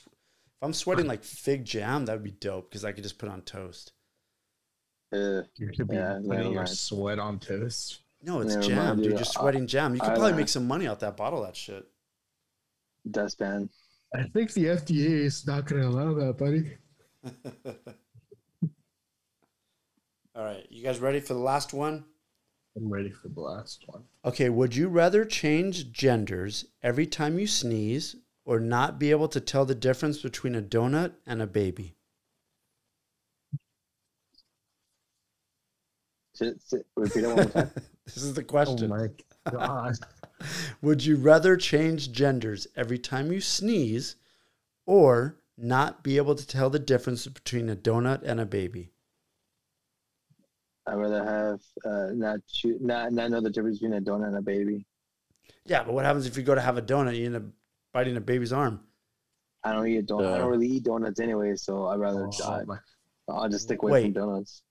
[0.60, 3.30] if I'm sweating like fig jam, that would be dope because I could just put
[3.30, 3.94] on toast.
[5.14, 6.70] Uh, You could be Yeah, putting your mind.
[6.70, 8.00] sweat on toast.
[8.24, 9.10] No, it's Never jam, mind, dude.
[9.12, 9.20] dude.
[9.20, 9.94] You're sweating jam.
[9.94, 11.44] You could I- probably I- make some money out that bottle.
[11.44, 11.86] That shit.
[13.10, 13.70] dustpan.
[14.14, 16.78] I think the FDA is not going to allow that, buddy.
[20.36, 22.06] All right, you guys ready for the last one?
[22.76, 24.04] I'm ready for the last one.
[24.24, 28.16] Okay, would you rather change genders every time you sneeze
[28.48, 31.94] or not be able to tell the difference between a donut and a baby?
[36.34, 37.72] Sit, sit, repeat it one more time.
[38.06, 38.90] This is the question.
[38.90, 39.10] Oh my
[39.52, 39.96] god.
[40.82, 44.16] Would you rather change genders every time you sneeze
[44.86, 48.92] or not be able to tell the difference between a donut and a baby?
[50.86, 54.38] I'd rather have uh, not shoot, not not know the difference between a donut and
[54.38, 54.86] a baby.
[55.66, 57.44] Yeah, but what happens if you go to have a donut, you end up
[57.98, 58.80] biting a baby's arm?
[59.64, 60.28] I don't eat donut.
[60.28, 60.38] I Uh.
[60.38, 62.30] don't really eat donuts anyway, so I'd rather.
[62.44, 62.78] Oh, I, my-
[63.28, 64.04] I'll just stick away Wait.
[64.04, 64.62] from donuts.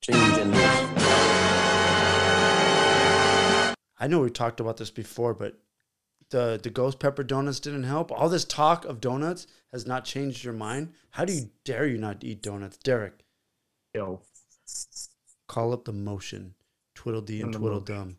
[0.00, 0.60] Change genders.
[3.98, 5.58] I know we talked about this before, but
[6.30, 8.12] the the ghost pepper donuts didn't help.
[8.12, 10.92] All this talk of donuts has not changed your mind.
[11.10, 13.24] How do you dare you not eat donuts, Derek?
[13.92, 14.22] Yo.
[15.48, 16.54] Call up the motion,
[16.94, 18.16] twiddle twiddledee and the twiddledum.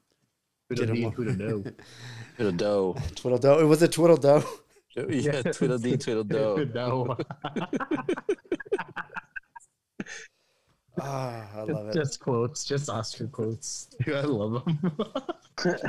[0.70, 1.74] Tweedledee Get 'em and Tweedledoo.
[2.36, 2.96] Twiddle dough.
[3.16, 3.62] Twiddledo.
[3.62, 4.46] It was a twiddledo.
[5.10, 6.68] Yeah, twiddle dee, twiddle dough.
[6.72, 7.18] no.
[11.02, 11.94] Ah, I love it.
[11.94, 13.90] Just quotes, just Oscar quotes.
[14.06, 14.80] I love them.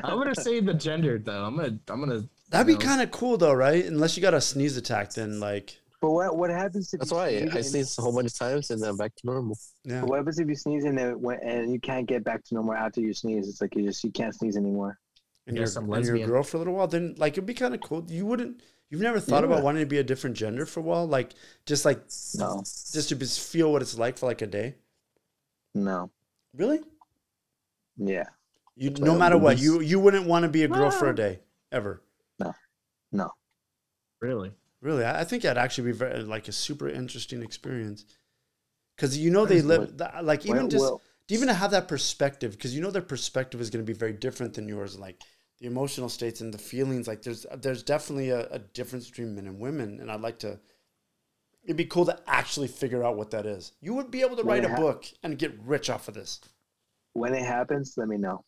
[0.02, 1.44] I'm gonna say the gender though.
[1.44, 2.24] I'm gonna, I'm gonna.
[2.48, 3.84] That'd be kind of cool though, right?
[3.84, 7.16] Unless you got a sneeze attack, then like But what what happens if That's you
[7.16, 9.56] why sneeze I and- sneezed a whole bunch of times and then back to normal.
[9.84, 10.00] yeah.
[10.00, 12.54] But what happens if you sneeze and it went, and you can't get back to
[12.54, 13.48] normal after you sneeze?
[13.48, 14.98] It's like you just you can't sneeze anymore.
[15.46, 17.46] and Yes, you're, I'm and you're a girl for a little while, then like it'd
[17.46, 18.04] be kind of cool.
[18.08, 18.60] You wouldn't.
[18.90, 19.50] You've never thought Yeah.
[19.50, 21.32] about wanting to be a different gender for a while, like
[21.64, 22.00] just like
[22.34, 24.74] No, just to just feel what it's like for like a day.
[25.74, 26.10] no,
[26.52, 26.80] Really?
[27.96, 28.24] yeah,
[28.76, 31.08] You Play no on matter what, you you wouldn't want to be a girl for
[31.08, 31.40] a day
[31.72, 32.02] ever.
[32.38, 32.52] No.
[33.10, 33.30] No.
[34.20, 34.52] Really?
[34.84, 38.04] Really, I I think that'd actually be very uh, like a super interesting experience.
[38.96, 41.88] Because you know they live uh, like even well, just well- even to have that
[41.88, 44.98] perspective, because you know their perspective is going to be very different than yours.
[44.98, 45.22] Like
[45.58, 47.08] the emotional states and the feelings.
[47.08, 50.38] Like there's uh, there's definitely a, a difference between men and women, and I'd like
[50.40, 50.60] to.
[51.64, 53.72] It'd be cool to actually figure out what that is.
[53.80, 56.08] You would be able to When write it a hap- book and get rich off
[56.08, 56.40] of this.
[57.14, 58.44] When it happens, let me know.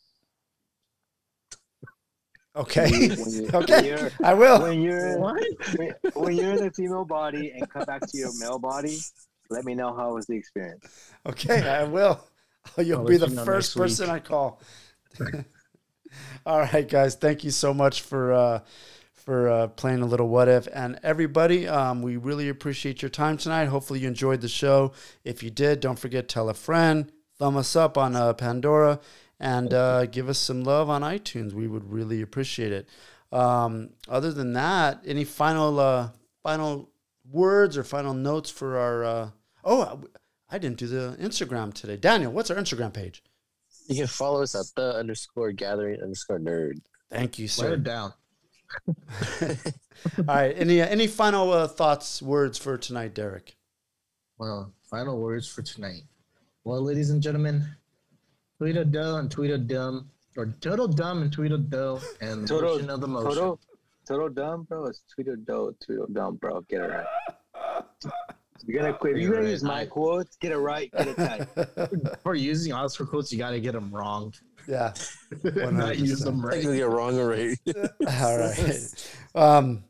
[2.56, 4.62] Okay, When you- okay, you're- I will.
[4.62, 5.42] When you're What?
[5.76, 8.98] when, when you're in a female body and come back to your male body,
[9.50, 10.84] let me know how was the experience.
[11.26, 12.18] Okay, I will.
[12.78, 14.14] You'll I'll be the you know first person week.
[14.16, 14.60] I call.
[16.46, 17.14] All right, guys.
[17.14, 18.60] Thank you so much for uh,
[19.12, 21.68] for uh, playing a little what if, and everybody.
[21.68, 23.66] Um, we really appreciate your time tonight.
[23.66, 24.92] Hopefully, you enjoyed the show.
[25.24, 29.00] If you did, don't forget tell a friend, thumb us up on uh, Pandora,
[29.38, 31.52] and uh, give us some love on iTunes.
[31.52, 32.88] We would really appreciate it.
[33.32, 36.10] Um, other than that, any final uh,
[36.42, 36.90] final
[37.30, 39.04] words or final notes for our?
[39.04, 39.30] Uh,
[39.64, 40.00] oh,
[40.50, 41.96] I didn't do the Instagram today.
[41.96, 43.22] Daniel, what's our Instagram page?
[43.88, 46.80] You can follow us at the underscore gathering underscore nerd.
[47.10, 47.64] Thank you, sir.
[47.64, 47.74] Write sir.
[47.74, 48.12] it down.
[50.28, 50.54] All right.
[50.56, 53.56] Any uh, any final uh, thoughts, words for tonight, Derek?
[54.38, 56.02] Well, final words for tonight.
[56.64, 57.64] Well, ladies and gentlemen,
[58.58, 63.28] Tweedledum and Tweedledum, or Total Dumb and Tweedledum, and Total, motion of the motion.
[63.28, 63.60] total,
[64.06, 64.86] total dumb, bro.
[64.86, 66.60] It's Tweedledum, Tweedledum, bro.
[66.62, 67.06] Get it right.
[68.64, 69.16] You're gonna quit.
[69.18, 70.36] You're gonna use my quotes.
[70.36, 70.90] Get it right.
[70.92, 72.18] Get it tight.
[72.22, 74.34] For using Oscar quotes, you got to get them wrong.
[74.66, 74.92] Yeah.
[75.44, 76.62] Not use them I right.
[76.62, 77.56] can get wrong already.
[78.08, 79.10] All right.
[79.34, 79.84] Um,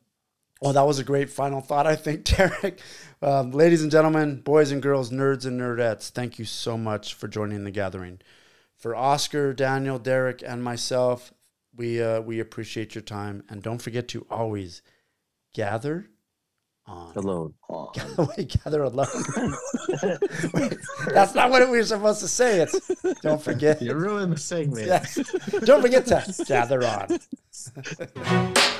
[0.60, 2.80] well, that was a great final thought, I think, Derek.
[3.22, 7.28] Um, ladies and gentlemen, boys and girls, nerds and nerdettes, thank you so much for
[7.28, 8.20] joining the gathering.
[8.76, 11.32] For Oscar, Daniel, Derek, and myself,
[11.74, 14.82] we uh, we appreciate your time, and don't forget to always
[15.54, 16.10] gather
[16.86, 17.54] on Alone.
[18.36, 19.08] we gather alone.
[21.08, 22.60] That's not what we were supposed to say.
[22.60, 22.90] It's
[23.22, 23.82] don't forget.
[23.82, 24.86] You're ruining the segment.
[24.86, 25.16] Yes.
[25.64, 27.18] Don't forget to gather on.